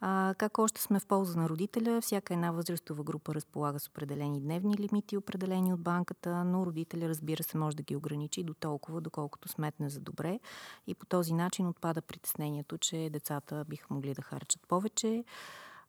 А, 0.00 0.34
как 0.38 0.58
още 0.58 0.82
сме 0.82 1.00
в 1.00 1.06
полза 1.06 1.40
на 1.40 1.48
родителя, 1.48 2.00
всяка 2.00 2.34
една 2.34 2.50
възрастова 2.50 3.04
група 3.04 3.34
разполага 3.34 3.80
с 3.80 3.88
определени 3.88 4.40
дневни 4.40 4.76
лимити, 4.76 5.16
определени 5.16 5.72
от 5.72 5.80
банката, 5.80 6.44
но 6.44 6.66
родителя, 6.66 7.08
разбира 7.08 7.42
се, 7.42 7.58
може 7.58 7.76
да 7.76 7.82
ги 7.82 7.96
ограничи 7.96 8.42
до 8.42 8.54
толкова, 8.54 9.00
доколкото 9.00 9.48
сметне 9.48 9.90
за 9.90 10.00
добре. 10.00 10.40
И 10.86 10.94
по 10.94 11.06
този 11.06 11.34
начин 11.34 11.66
отпада 11.66 12.02
притеснението, 12.02 12.78
че 12.78 13.10
децата 13.12 13.64
биха 13.68 13.86
могли 13.90 14.14
да 14.14 14.22
харчат 14.22 14.66
повече. 14.68 15.24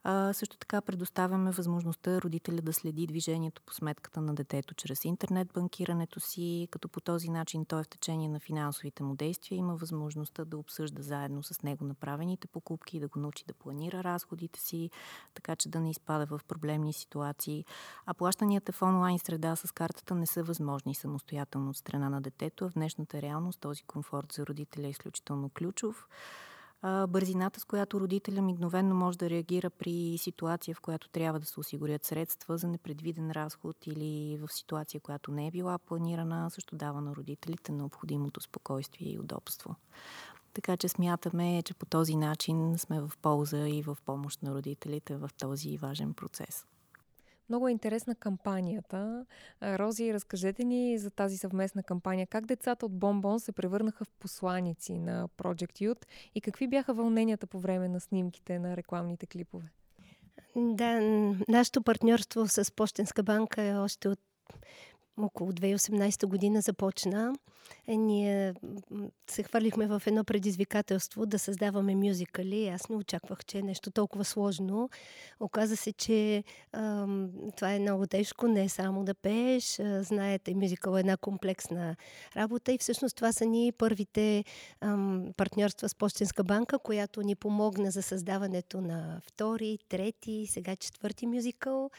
А, 0.03 0.34
също 0.34 0.58
така 0.58 0.81
предоставяме 0.81 1.51
възможността 1.51 2.22
родителя 2.22 2.62
да 2.62 2.74
следи 2.74 3.08
движението 3.08 3.62
по 3.62 3.74
сметката 3.74 4.22
на 4.22 4.36
детето 4.36 4.74
чрез 4.74 5.05
интернет 5.05 5.48
банкирането 5.53 6.20
си, 6.20 6.67
като 6.72 6.89
по 6.89 7.01
този 7.01 7.29
начин 7.29 7.65
той 7.65 7.79
е 7.79 7.84
в 7.84 7.89
течение 7.89 8.29
на 8.29 8.39
финансовите 8.39 9.03
му 9.03 9.15
действия 9.15 9.58
има 9.58 9.75
възможността 9.75 10.46
да 10.46 10.58
обсъжда 10.58 11.01
заедно 11.01 11.43
с 11.43 11.63
него 11.63 11.86
направените 11.86 12.48
покупки, 12.48 13.00
да 13.00 13.08
го 13.08 13.20
научи 13.20 13.43
да 13.48 13.53
планира 13.53 14.03
разходите 14.03 14.60
си, 14.60 14.89
така 15.34 15.55
че 15.55 15.70
да 15.70 15.79
не 15.79 15.89
изпада 15.89 16.25
в 16.25 16.41
проблемни 16.48 16.93
ситуации. 16.93 17.65
А 18.05 18.13
плащанията 18.13 18.72
в 18.72 18.81
онлайн 18.81 19.20
среда 19.20 19.55
с 19.55 19.72
картата 19.72 20.15
не 20.15 20.25
са 20.25 20.43
възможни 20.43 20.96
самостоятелно 20.96 21.70
от 21.70 21.77
страна 21.77 22.10
на 22.10 22.22
детето, 22.22 22.65
а 22.65 22.70
в 22.70 22.74
днешната 22.74 23.22
реалност 23.22 23.60
този 23.60 23.84
комфорт 23.84 24.31
за 24.31 24.46
родителя 24.46 24.88
е 24.88 24.89
изключително 24.89 25.50
ключов. 25.50 26.08
Бързината, 26.83 27.59
с 27.59 27.65
която 27.65 28.00
родителя 28.00 28.41
мигновенно 28.41 28.95
може 28.95 29.17
да 29.17 29.29
реагира 29.29 29.69
при 29.69 30.17
ситуация, 30.17 30.75
в 30.75 30.81
която 30.81 31.09
трябва 31.09 31.39
да 31.39 31.45
се 31.45 31.59
осигурят 31.59 32.05
средства 32.05 32.57
за 32.57 32.67
непредвиден 32.67 33.31
разход 33.31 33.88
или 33.88 34.38
в 34.38 34.53
ситуация, 34.53 35.01
която 35.01 35.31
не 35.31 35.47
е 35.47 35.51
била 35.51 35.77
планирана, 35.77 36.51
също 36.51 36.75
дава 36.75 37.01
на 37.01 37.15
родителите 37.15 37.71
необходимото 37.71 38.41
спокойствие 38.41 39.13
и 39.13 39.19
удобство. 39.19 39.75
Така 40.53 40.77
че 40.77 40.89
смятаме, 40.89 41.63
че 41.63 41.73
по 41.73 41.85
този 41.85 42.15
начин 42.15 42.77
сме 42.77 43.01
в 43.01 43.11
полза 43.21 43.67
и 43.67 43.81
в 43.81 43.97
помощ 44.05 44.43
на 44.43 44.53
родителите 44.53 45.17
в 45.17 45.29
този 45.38 45.77
важен 45.77 46.13
процес. 46.13 46.65
Много 47.51 47.67
е 47.67 47.72
интересна 47.72 48.15
кампанията. 48.15 49.25
Рози, 49.63 50.13
разкажете 50.13 50.63
ни 50.63 50.98
за 50.98 51.12
тази 51.12 51.38
съвместна 51.38 51.84
кампания. 51.84 52.27
Как 52.27 52.46
децата 52.46 52.86
от 52.86 53.00
Бомбон 53.00 53.39
се 53.39 53.51
превърнаха 53.51 54.05
в 54.05 54.12
посланици 54.20 55.00
на 55.00 55.27
Project 55.27 55.88
Youth 55.88 56.05
и 56.36 56.41
какви 56.41 56.67
бяха 56.67 56.93
вълненията 56.93 57.48
по 57.48 57.60
време 57.60 57.89
на 57.89 58.00
снимките 58.00 58.60
на 58.60 58.77
рекламните 58.77 59.25
клипове? 59.25 59.65
Да, 60.55 61.01
нашето 61.48 61.81
партньорство 61.81 62.48
с 62.48 62.75
Почтенска 62.75 63.24
банка 63.24 63.62
е 63.62 63.75
още 63.75 64.10
от 64.10 64.20
около 65.23 65.51
2018 65.51 66.25
година 66.25 66.61
започна. 66.61 67.33
Е, 67.87 67.97
ние 67.97 68.53
се 69.29 69.43
хвърлихме 69.43 69.87
в 69.87 70.03
едно 70.05 70.23
предизвикателство 70.23 71.25
да 71.25 71.39
създаваме 71.39 71.95
мюзикали. 71.95 72.67
Аз 72.67 72.89
не 72.89 72.95
очаквах, 72.95 73.45
че 73.45 73.57
е 73.57 73.61
нещо 73.61 73.91
толкова 73.91 74.25
сложно. 74.25 74.89
Оказа 75.39 75.77
се, 75.77 75.91
че 75.93 76.43
ам, 76.73 77.29
това 77.55 77.73
е 77.73 77.79
много 77.79 78.07
тежко, 78.07 78.47
не 78.47 78.63
е 78.63 78.69
само 78.69 79.03
да 79.03 79.13
пееш. 79.13 79.79
А, 79.79 80.03
знаете, 80.03 80.55
мюзикъл 80.55 80.95
е 80.95 80.99
една 80.99 81.17
комплексна 81.17 81.95
работа 82.35 82.71
и 82.71 82.77
всъщност 82.77 83.15
това 83.15 83.31
са 83.31 83.45
ни 83.45 83.71
първите 83.71 84.43
ам, 84.81 85.27
партньорства 85.37 85.89
с 85.89 85.95
Почтенска 85.95 86.43
банка, 86.43 86.79
която 86.79 87.21
ни 87.21 87.35
помогна 87.35 87.91
за 87.91 88.01
създаването 88.01 88.81
на 88.81 89.21
втори, 89.23 89.77
трети, 89.89 90.47
сега 90.49 90.75
четвърти 90.75 91.27
мюзикъл. 91.27 91.89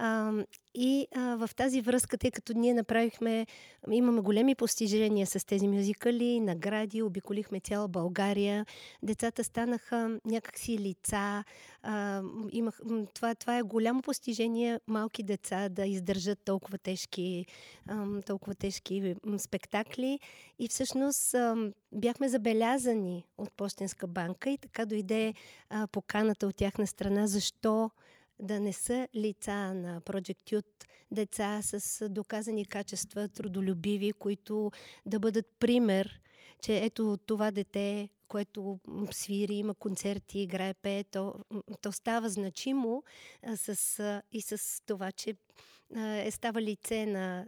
А, 0.00 0.32
и 0.74 1.06
а, 1.14 1.36
в 1.36 1.54
тази 1.54 1.80
връзка, 1.80 2.18
тъй 2.18 2.30
като 2.30 2.52
ние 2.52 2.74
направихме, 2.74 3.46
имаме 3.90 4.20
големи 4.20 4.54
постижения 4.54 5.26
с 5.26 5.46
тези 5.46 5.68
мюзикали, 5.68 6.40
награди, 6.40 7.02
обиколихме 7.02 7.60
цяла 7.60 7.88
България, 7.88 8.66
децата 9.02 9.44
станаха 9.44 10.20
някакси 10.24 10.78
лица. 10.78 11.44
А, 11.82 12.22
имах, 12.52 12.80
това, 13.14 13.34
това 13.34 13.58
е 13.58 13.62
голямо 13.62 14.02
постижение 14.02 14.80
малки 14.86 15.22
деца 15.22 15.68
да 15.68 15.86
издържат 15.86 16.38
толкова 16.44 16.78
тежки, 16.78 17.46
а, 17.88 18.20
толкова 18.20 18.54
тежки 18.54 19.14
спектакли. 19.38 20.18
И 20.58 20.68
всъщност 20.68 21.34
а, 21.34 21.70
бяхме 21.92 22.28
забелязани 22.28 23.24
от 23.38 23.52
Почтенска 23.52 24.06
банка 24.06 24.50
и 24.50 24.58
така 24.58 24.86
дойде 24.86 25.34
а, 25.70 25.86
поканата 25.86 26.46
от 26.46 26.56
тяхна 26.56 26.86
страна, 26.86 27.26
защо 27.26 27.90
да 28.40 28.60
не 28.60 28.72
са 28.72 29.08
лица 29.14 29.74
на 29.74 30.00
Project 30.00 30.52
Youth, 30.52 30.86
деца 31.10 31.60
с 31.62 32.08
доказани 32.08 32.64
качества, 32.64 33.28
трудолюбиви, 33.28 34.12
които 34.12 34.70
да 35.06 35.18
бъдат 35.18 35.46
пример, 35.58 36.20
че 36.62 36.84
ето 36.84 37.18
това 37.26 37.50
дете, 37.50 38.08
което 38.28 38.78
свири, 39.10 39.54
има 39.54 39.74
концерти, 39.74 40.40
играе, 40.40 40.74
пее, 40.74 41.04
то, 41.04 41.34
то 41.80 41.92
става 41.92 42.28
значимо 42.28 43.02
а, 43.42 43.56
с, 43.56 43.98
а, 43.98 44.22
и 44.32 44.40
с 44.40 44.82
това, 44.86 45.12
че 45.12 45.34
е 45.96 46.30
става 46.30 46.62
лице 46.62 47.06
на 47.06 47.46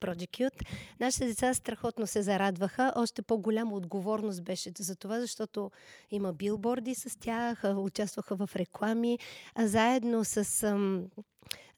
Project. 0.00 0.64
Нашите 1.00 1.26
деца 1.26 1.54
страхотно 1.54 2.06
се 2.06 2.22
зарадваха. 2.22 2.92
Още 2.96 3.22
по-голяма 3.22 3.74
отговорност 3.76 4.44
беше 4.44 4.70
за 4.78 4.96
това, 4.96 5.20
защото 5.20 5.70
има 6.10 6.32
билборди 6.32 6.94
с 6.94 7.18
тях, 7.18 7.62
участваха 7.76 8.36
в 8.36 8.50
реклами, 8.56 9.18
а 9.54 9.66
заедно 9.66 10.24
с 10.24 10.62
ам, 10.62 11.04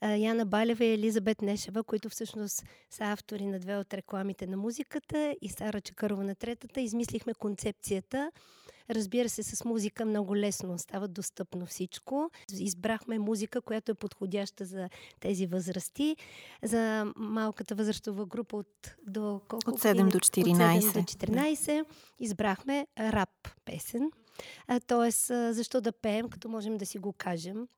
Яна 0.02 0.46
Балева 0.46 0.84
и 0.84 0.92
Елизабет 0.92 1.42
Нешева, 1.42 1.84
които 1.84 2.08
всъщност 2.08 2.64
са 2.90 3.04
автори 3.04 3.46
на 3.46 3.58
две 3.58 3.76
от 3.76 3.94
рекламите 3.94 4.46
на 4.46 4.56
музиката 4.56 5.37
и 5.42 5.49
Сара 5.49 5.80
Чакарова 5.80 6.25
на 6.25 6.34
третата, 6.34 6.80
измислихме 6.80 7.34
концепцията 7.34 8.30
Разбира 8.90 9.29
се, 9.29 9.42
с 9.42 9.64
музика 9.64 10.05
много 10.05 10.37
лесно 10.37 10.79
става 10.79 11.09
достъпно 11.09 11.66
всичко. 11.66 12.31
Избрахме 12.53 13.18
музика, 13.18 13.61
която 13.61 13.92
е 13.92 13.94
подходяща 13.94 14.64
за 14.64 14.88
тези 15.20 15.47
възрасти. 15.47 16.16
За 16.62 17.12
малката 17.16 17.75
възрастова 17.75 18.27
група 18.27 18.57
от 18.57 18.97
до 19.07 19.40
колко? 19.49 19.70
От 19.70 19.81
7 19.81 20.11
до 20.11 20.18
14. 20.18 20.79
От 20.79 20.85
7 20.85 20.92
до 20.92 21.33
14 21.33 21.85
избрахме 22.20 22.87
рап 22.99 23.49
песен. 23.64 24.11
А, 24.66 24.81
тоест, 24.81 25.27
защо 25.27 25.81
да 25.81 25.92
пеем, 25.92 26.29
като 26.29 26.49
можем 26.49 26.79
да 26.79 26.87
си 26.87 26.99
го 26.99 27.12
кажем. 27.12 27.68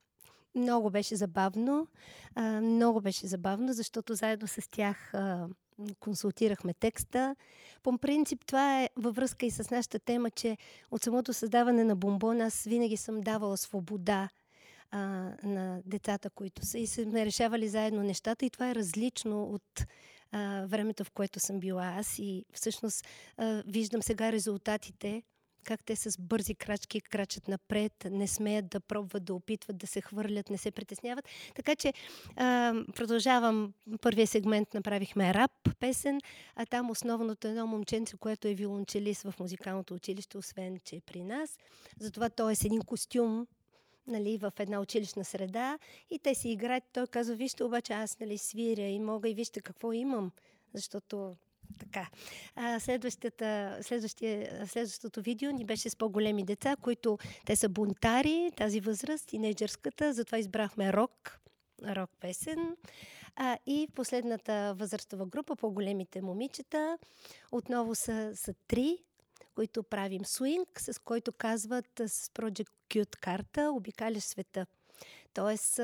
Много 0.54 0.90
беше 0.90 1.16
забавно. 1.16 1.86
А, 2.34 2.60
много 2.60 3.00
беше 3.00 3.26
забавно, 3.26 3.72
защото 3.72 4.14
заедно 4.14 4.48
с 4.48 4.70
тях 4.70 5.14
а, 5.14 5.48
консултирахме 6.00 6.74
текста. 6.74 7.36
По 7.82 7.98
принцип 7.98 8.44
това 8.46 8.82
е 8.82 8.90
във 8.96 9.16
връзка 9.16 9.46
и 9.46 9.50
с 9.50 9.70
нашата 9.70 9.98
тема, 9.98 10.30
че 10.30 10.56
от 10.90 11.02
самото 11.02 11.32
създаване 11.32 11.84
на 11.84 11.96
бомбон 11.96 12.40
аз 12.40 12.64
винаги 12.64 12.96
съм 12.96 13.20
давала 13.20 13.56
свобода 13.56 14.28
а, 14.90 14.98
на 15.42 15.80
децата, 15.84 16.30
които 16.30 16.66
са 16.66 16.78
и 16.78 16.86
сме 16.86 17.26
решавали 17.26 17.68
заедно 17.68 18.02
нещата. 18.02 18.46
И 18.46 18.50
това 18.50 18.70
е 18.70 18.74
различно 18.74 19.42
от 19.42 19.86
а, 20.32 20.66
времето, 20.66 21.04
в 21.04 21.10
което 21.10 21.40
съм 21.40 21.60
била 21.60 21.94
аз. 21.98 22.18
И 22.18 22.44
всъщност 22.52 23.06
а, 23.36 23.62
виждам 23.66 24.02
сега 24.02 24.32
резултатите 24.32 25.22
как 25.66 25.84
те 25.84 25.96
с 25.96 26.20
бързи 26.20 26.54
крачки 26.54 27.00
крачат 27.00 27.48
напред, 27.48 27.92
не 28.10 28.26
смеят 28.26 28.68
да 28.68 28.80
пробват, 28.80 29.24
да 29.24 29.34
опитват, 29.34 29.76
да 29.76 29.86
се 29.86 30.00
хвърлят, 30.00 30.50
не 30.50 30.58
се 30.58 30.70
притесняват. 30.70 31.28
Така 31.54 31.76
че 31.76 31.92
а, 32.36 32.74
продължавам. 32.94 33.72
Първия 34.00 34.26
сегмент 34.26 34.74
направихме 34.74 35.34
рап 35.34 35.50
песен, 35.80 36.20
а 36.56 36.66
там 36.66 36.90
основното 36.90 37.48
е 37.48 37.50
едно 37.50 37.66
момченце, 37.66 38.16
което 38.16 38.48
е 38.48 38.54
виолончелист 38.54 39.22
в 39.22 39.34
музикалното 39.40 39.94
училище, 39.94 40.38
освен 40.38 40.78
че 40.84 40.96
е 40.96 41.00
при 41.00 41.24
нас. 41.24 41.58
Затова 42.00 42.28
той 42.28 42.52
е 42.52 42.54
с 42.54 42.64
един 42.64 42.80
костюм, 42.80 43.46
нали, 44.06 44.38
в 44.38 44.52
една 44.58 44.80
училищна 44.80 45.24
среда 45.24 45.78
и 46.10 46.18
те 46.18 46.34
си 46.34 46.48
играят. 46.48 46.84
Той 46.92 47.06
казва, 47.06 47.34
вижте, 47.34 47.64
обаче 47.64 47.92
аз 47.92 48.20
нали, 48.20 48.38
свиря 48.38 48.88
и 48.88 48.98
мога 48.98 49.28
и 49.28 49.34
вижте 49.34 49.60
какво 49.60 49.92
имам, 49.92 50.30
защото 50.74 51.36
така. 51.78 52.08
А, 52.54 52.80
следващото 54.68 55.22
видео 55.22 55.52
ни 55.52 55.64
беше 55.64 55.90
с 55.90 55.96
по-големи 55.96 56.44
деца, 56.44 56.76
които 56.76 57.18
те 57.46 57.56
са 57.56 57.68
бунтари, 57.68 58.50
тази 58.56 58.80
възраст, 58.80 59.26
тинейджърската, 59.26 60.12
затова 60.12 60.38
избрахме 60.38 60.92
рок, 60.92 61.40
рок 61.96 62.10
песен. 62.20 62.76
А, 63.36 63.58
и 63.66 63.88
последната 63.94 64.74
възрастова 64.76 65.26
група, 65.26 65.56
по-големите 65.56 66.22
момичета, 66.22 66.98
отново 67.52 67.94
са, 67.94 68.32
са 68.34 68.54
три, 68.68 68.98
които 69.54 69.82
правим 69.82 70.24
свинг, 70.24 70.68
с 70.80 71.02
който 71.02 71.32
казват 71.32 71.86
с 72.06 72.08
Project 72.08 72.70
Cute 72.90 73.16
карта, 73.16 73.70
обикаляш 73.72 74.22
света. 74.22 74.66
Тоест, 75.34 75.80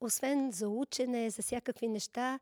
освен 0.00 0.52
за 0.52 0.68
учене, 0.68 1.30
за 1.30 1.42
всякакви 1.42 1.88
неща, 1.88 2.38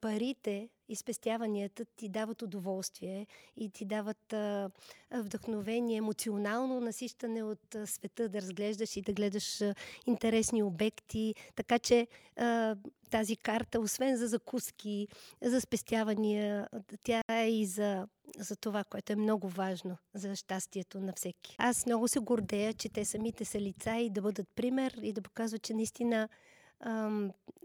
парите 0.00 0.68
и 0.88 0.96
спестяванията 0.96 1.84
ти 1.84 2.08
дават 2.08 2.42
удоволствие 2.42 3.26
и 3.56 3.70
ти 3.70 3.84
дават 3.84 4.32
а, 4.32 4.70
вдъхновение, 5.10 5.96
емоционално 5.96 6.80
насищане 6.80 7.42
от 7.42 7.74
а, 7.74 7.86
света, 7.86 8.28
да 8.28 8.42
разглеждаш 8.42 8.96
и 8.96 9.02
да 9.02 9.12
гледаш 9.12 9.60
а, 9.60 9.74
интересни 10.06 10.62
обекти. 10.62 11.34
Така 11.54 11.78
че 11.78 12.06
а, 12.36 12.76
тази 13.10 13.36
карта, 13.36 13.80
освен 13.80 14.16
за 14.16 14.26
закуски, 14.26 15.08
за 15.42 15.60
спестявания, 15.60 16.68
тя 17.02 17.22
е 17.30 17.50
и 17.50 17.66
за, 17.66 18.06
за 18.38 18.56
това, 18.56 18.84
което 18.84 19.12
е 19.12 19.16
много 19.16 19.48
важно 19.48 19.96
за 20.14 20.36
щастието 20.36 21.00
на 21.00 21.12
всеки. 21.12 21.56
Аз 21.58 21.86
много 21.86 22.08
се 22.08 22.18
гордея, 22.18 22.74
че 22.74 22.88
те 22.88 23.04
самите 23.04 23.44
са 23.44 23.60
лица 23.60 23.96
и 23.96 24.10
да 24.10 24.22
бъдат 24.22 24.48
пример 24.54 24.94
и 25.02 25.12
да 25.12 25.22
показват, 25.22 25.62
че 25.62 25.74
наистина 25.74 26.28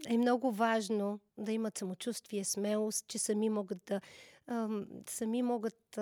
е 0.08 0.18
много 0.18 0.52
важно 0.52 1.20
да 1.38 1.52
имат 1.52 1.78
самочувствие, 1.78 2.44
смелост, 2.44 3.04
че 3.08 3.18
сами 3.18 3.48
могат 3.48 3.78
да 3.86 4.00
сами 5.08 5.42
могат 5.42 5.98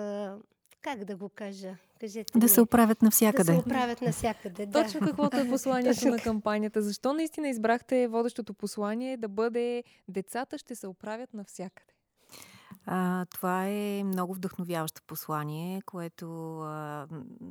как 0.83 1.05
да 1.05 1.15
го 1.15 1.29
кажа? 1.29 1.75
Кажете 1.99 2.39
да 2.39 2.45
ми. 2.45 2.49
се 2.49 2.61
оправят 2.61 3.01
навсякъде. 3.01 3.53
Да 3.53 3.61
се 3.61 3.65
оправят 3.67 4.01
навсякъде, 4.01 4.65
да. 4.65 4.83
Точно 4.83 4.99
каквото 4.99 5.37
е 5.37 5.49
посланието 5.49 6.07
на 6.07 6.19
кампанията. 6.19 6.81
Защо 6.81 7.13
наистина 7.13 7.49
избрахте 7.49 8.07
водещото 8.07 8.53
послание 8.53 9.17
да 9.17 9.27
бъде 9.27 9.83
децата 10.07 10.57
ще 10.57 10.75
се 10.75 10.87
оправят 10.87 11.33
навсякъде? 11.33 11.92
А, 12.85 13.25
това 13.25 13.67
е 13.67 14.03
много 14.03 14.33
вдъхновяващо 14.33 15.01
послание, 15.07 15.81
което 15.81 16.59
а, 16.59 17.07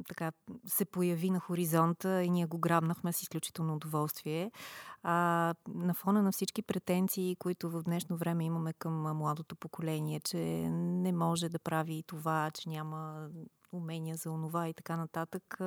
така 0.09 0.33
се 0.67 0.85
появи 0.85 1.31
на 1.31 1.41
хоризонта 1.41 2.23
и 2.23 2.31
ние 2.31 2.47
го 2.47 2.59
грабнахме 2.59 3.13
с 3.13 3.23
изключително 3.23 3.75
удоволствие. 3.75 4.51
А, 5.03 5.55
на 5.69 5.95
фона 5.95 6.23
на 6.23 6.33
всички 6.33 6.63
претенции, 6.63 7.37
които 7.39 7.71
в 7.71 7.83
днешно 7.83 8.17
време 8.17 8.45
имаме 8.45 8.73
към 8.73 9.17
младото 9.17 9.57
поколение, 9.57 10.21
че 10.21 10.39
не 10.71 11.13
може 11.13 11.49
да 11.49 11.59
прави 11.59 12.05
това, 12.07 12.51
че 12.51 12.69
няма 12.69 13.29
умения 13.73 14.17
за 14.17 14.31
онова 14.31 14.69
и 14.69 14.75
така 14.75 14.97
нататък. 14.97 15.61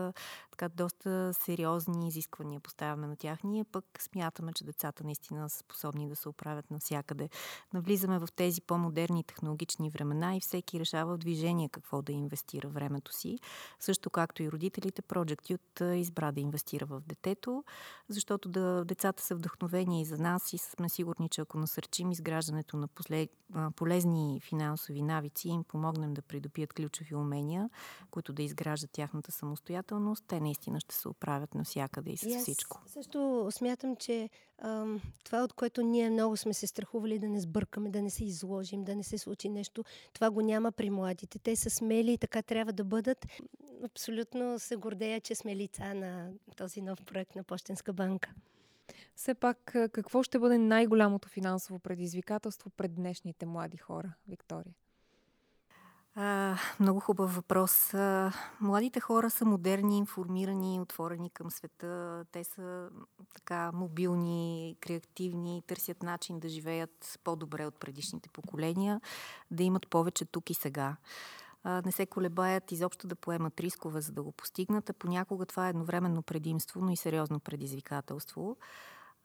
Така 0.51 0.69
доста 0.69 1.33
сериозни 1.33 2.07
изисквания 2.07 2.59
поставяме 2.59 3.07
на 3.07 3.15
тях. 3.15 3.43
Ние 3.43 3.63
пък 3.63 3.85
смятаме, 3.99 4.53
че 4.53 4.63
децата 4.63 5.03
наистина 5.03 5.49
са 5.49 5.57
способни 5.57 6.09
да 6.09 6.15
се 6.15 6.29
оправят 6.29 6.71
навсякъде. 6.71 7.29
Навлизаме 7.73 8.19
в 8.19 8.27
тези 8.35 8.61
по-модерни 8.61 9.23
технологични 9.23 9.89
времена 9.89 10.35
и 10.35 10.39
всеки 10.39 10.79
решава 10.79 11.15
в 11.15 11.19
движение 11.19 11.69
какво 11.69 12.01
да 12.01 12.11
инвестира 12.11 12.69
времето 12.69 13.13
си. 13.13 13.39
Също 13.79 14.09
както 14.09 14.43
и 14.43 14.51
родителите, 14.51 15.01
Project 15.01 15.57
Youth 15.57 15.93
избра 15.93 16.31
да 16.31 16.39
инвестира 16.39 16.85
в 16.85 17.01
детето, 17.07 17.63
защото 18.09 18.49
да, 18.49 18.85
децата 18.85 19.23
са 19.23 19.35
вдъхновени 19.35 20.01
и 20.01 20.05
за 20.05 20.17
нас 20.17 20.53
и 20.53 20.57
сме 20.57 20.89
сигурни, 20.89 21.29
че 21.29 21.41
ако 21.41 21.57
насърчим 21.57 22.11
изграждането 22.11 22.77
на 22.77 22.87
послед, 22.87 23.29
полезни 23.75 24.39
финансови 24.43 25.01
навици 25.01 25.49
им 25.49 25.63
помогнем 25.63 26.13
да 26.13 26.21
придобият 26.21 26.73
ключови 26.73 27.15
умения, 27.15 27.69
които 28.11 28.33
да 28.33 28.43
изграждат 28.43 28.91
тяхната 28.91 29.31
самостоятелност, 29.31 30.23
те 30.27 30.39
наистина 30.39 30.79
ще 30.79 30.95
се 30.95 31.09
оправят 31.09 31.55
навсякъде 31.55 32.11
и 32.11 32.17
с 32.17 32.25
yes, 32.25 32.39
всичко. 32.39 32.81
Също 32.87 33.47
смятам, 33.51 33.95
че 33.95 34.29
ам, 34.57 35.01
това, 35.23 35.43
от 35.43 35.53
което 35.53 35.81
ние 35.81 36.09
много 36.09 36.37
сме 36.37 36.53
се 36.53 36.67
страхували 36.67 37.19
да 37.19 37.29
не 37.29 37.39
сбъркаме, 37.39 37.89
да 37.89 38.01
не 38.01 38.09
се 38.09 38.25
изложим, 38.25 38.83
да 38.83 38.95
не 38.95 39.03
се 39.03 39.17
случи 39.17 39.49
нещо, 39.49 39.83
това 40.13 40.31
го 40.31 40.41
няма 40.41 40.71
при 40.71 40.89
младите. 40.89 41.39
Те 41.39 41.55
са 41.55 41.69
смели 41.69 42.11
и 42.11 42.17
така 42.17 42.41
трябва 42.41 42.73
да 42.73 42.83
бъдат. 42.83 43.25
Абсолютно 43.83 44.59
се 44.59 44.75
гордея, 44.75 45.21
че 45.21 45.35
сме 45.35 45.55
лица 45.55 45.93
на 45.93 46.31
този 46.55 46.81
нов 46.81 47.03
проект 47.05 47.35
на 47.35 47.43
Почтенска 47.43 47.93
банка. 47.93 48.33
Все 49.15 49.33
пак, 49.33 49.57
какво 49.91 50.23
ще 50.23 50.39
бъде 50.39 50.57
най-голямото 50.57 51.29
финансово 51.29 51.79
предизвикателство 51.79 52.69
пред 52.69 52.95
днешните 52.95 53.45
млади 53.45 53.77
хора, 53.77 54.13
Виктория? 54.27 54.75
А, 56.17 56.57
много 56.79 56.99
хубав 56.99 57.35
въпрос. 57.35 57.93
А, 57.93 58.31
младите 58.61 58.99
хора 58.99 59.29
са 59.29 59.45
модерни, 59.45 59.97
информирани, 59.97 60.79
отворени 60.81 61.29
към 61.29 61.51
света. 61.51 62.25
Те 62.31 62.43
са 62.43 62.89
така 63.33 63.71
мобилни, 63.73 64.77
креативни, 64.81 65.63
търсят 65.67 66.03
начин 66.03 66.39
да 66.39 66.49
живеят 66.49 67.19
по-добре 67.23 67.65
от 67.65 67.75
предишните 67.75 68.29
поколения, 68.29 69.01
да 69.51 69.63
имат 69.63 69.87
повече 69.87 70.25
тук 70.25 70.49
и 70.49 70.53
сега. 70.53 70.95
А, 71.63 71.81
не 71.85 71.91
се 71.91 72.05
колебаят 72.05 72.71
изобщо 72.71 73.07
да 73.07 73.15
поемат 73.15 73.59
рискове, 73.59 74.01
за 74.01 74.11
да 74.11 74.23
го 74.23 74.31
постигнат, 74.31 74.89
а 74.89 74.93
понякога 74.93 75.45
това 75.45 75.67
е 75.67 75.69
едновременно 75.69 76.21
предимство, 76.21 76.81
но 76.81 76.91
и 76.91 76.97
сериозно 76.97 77.39
предизвикателство. 77.39 78.57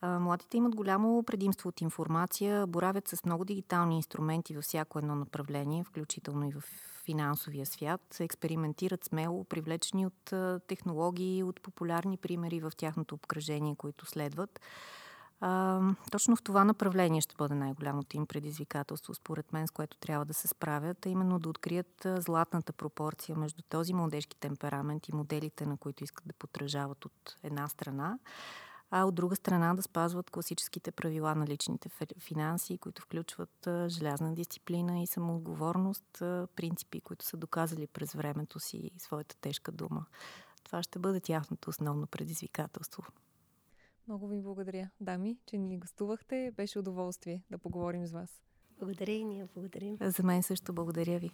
Младите 0.02 0.56
имат 0.56 0.74
голямо 0.74 1.22
предимство 1.22 1.68
от 1.68 1.80
информация, 1.80 2.66
боравят 2.66 3.08
с 3.08 3.24
много 3.24 3.44
дигитални 3.44 3.96
инструменти 3.96 4.54
във 4.54 4.64
всяко 4.64 4.98
едно 4.98 5.14
направление, 5.14 5.84
включително 5.84 6.48
и 6.48 6.52
в 6.52 6.64
финансовия 7.04 7.66
свят, 7.66 8.16
експериментират 8.20 9.04
смело, 9.04 9.44
привлечени 9.44 10.06
от 10.06 10.32
технологии, 10.66 11.42
от 11.42 11.60
популярни 11.60 12.16
примери 12.16 12.60
в 12.60 12.72
тяхното 12.76 13.14
обкръжение, 13.14 13.76
които 13.76 14.06
следват. 14.06 14.60
Точно 16.10 16.36
в 16.36 16.42
това 16.42 16.64
направление 16.64 17.20
ще 17.20 17.34
бъде 17.38 17.54
най-голямото 17.54 18.16
им 18.16 18.26
предизвикателство, 18.26 19.14
според 19.14 19.52
мен, 19.52 19.66
с 19.66 19.70
което 19.70 19.96
трябва 19.96 20.24
да 20.24 20.34
се 20.34 20.48
справят, 20.48 21.06
а 21.06 21.08
именно 21.08 21.38
да 21.38 21.48
открият 21.48 22.06
златната 22.06 22.72
пропорция 22.72 23.36
между 23.36 23.62
този 23.68 23.94
младежки 23.94 24.36
темперамент 24.36 25.08
и 25.08 25.16
моделите, 25.16 25.66
на 25.66 25.76
които 25.76 26.04
искат 26.04 26.26
да 26.26 26.34
потражават 26.34 27.04
от 27.04 27.36
една 27.42 27.68
страна, 27.68 28.18
а 28.90 29.04
от 29.04 29.14
друга 29.14 29.36
страна 29.36 29.74
да 29.74 29.82
спазват 29.82 30.30
класическите 30.30 30.90
правила 30.90 31.34
на 31.34 31.46
личните 31.46 31.90
финанси, 32.18 32.78
които 32.78 33.02
включват 33.02 33.68
желязна 33.88 34.34
дисциплина 34.34 35.02
и 35.02 35.06
самоотговорност, 35.06 36.18
принципи, 36.56 37.00
които 37.00 37.24
са 37.24 37.36
доказали 37.36 37.86
през 37.86 38.12
времето 38.12 38.60
си 38.60 38.90
своята 38.98 39.36
тежка 39.36 39.72
дума. 39.72 40.06
Това 40.64 40.82
ще 40.82 40.98
бъде 40.98 41.20
тяхното 41.20 41.70
основно 41.70 42.06
предизвикателство. 42.06 43.02
Много 44.08 44.28
ви 44.28 44.40
благодаря, 44.40 44.90
дами, 45.00 45.38
че 45.46 45.58
ни 45.58 45.78
гостувахте. 45.78 46.52
Беше 46.56 46.78
удоволствие 46.78 47.42
да 47.50 47.58
поговорим 47.58 48.06
с 48.06 48.12
вас. 48.12 48.42
Благодаря 48.78 49.12
и 49.12 49.24
ние 49.24 49.46
благодарим. 49.54 49.96
За 50.00 50.22
мен 50.22 50.42
също 50.42 50.72
благодаря 50.72 51.18
ви. 51.18 51.30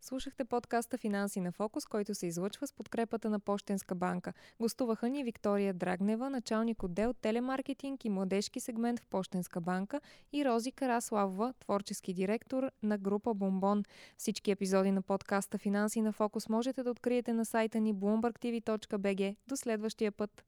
Слушахте 0.00 0.44
подкаста 0.44 0.98
Финанси 0.98 1.40
на 1.40 1.52
фокус, 1.52 1.86
който 1.86 2.14
се 2.14 2.26
излъчва 2.26 2.66
с 2.66 2.72
подкрепата 2.72 3.30
на 3.30 3.40
Пощенска 3.40 3.94
банка. 3.94 4.32
Гостуваха 4.60 5.08
ни 5.08 5.24
Виктория 5.24 5.74
Драгнева, 5.74 6.30
началник 6.30 6.82
отдел 6.82 7.12
телемаркетинг 7.12 8.04
и 8.04 8.08
младежки 8.08 8.60
сегмент 8.60 9.00
в 9.00 9.06
Пощенска 9.06 9.60
банка 9.60 10.00
и 10.32 10.44
Рози 10.44 10.72
Караславова, 10.72 11.54
творчески 11.60 12.12
директор 12.12 12.70
на 12.82 12.98
група 12.98 13.34
Бомбон. 13.34 13.82
Всички 14.16 14.50
епизоди 14.50 14.90
на 14.90 15.02
подкаста 15.02 15.58
Финанси 15.58 16.00
на 16.00 16.12
фокус 16.12 16.48
можете 16.48 16.82
да 16.82 16.90
откриете 16.90 17.32
на 17.32 17.44
сайта 17.44 17.80
ни 17.80 17.94
bloombergtv.bg. 17.94 19.36
До 19.48 19.56
следващия 19.56 20.12
път! 20.12 20.47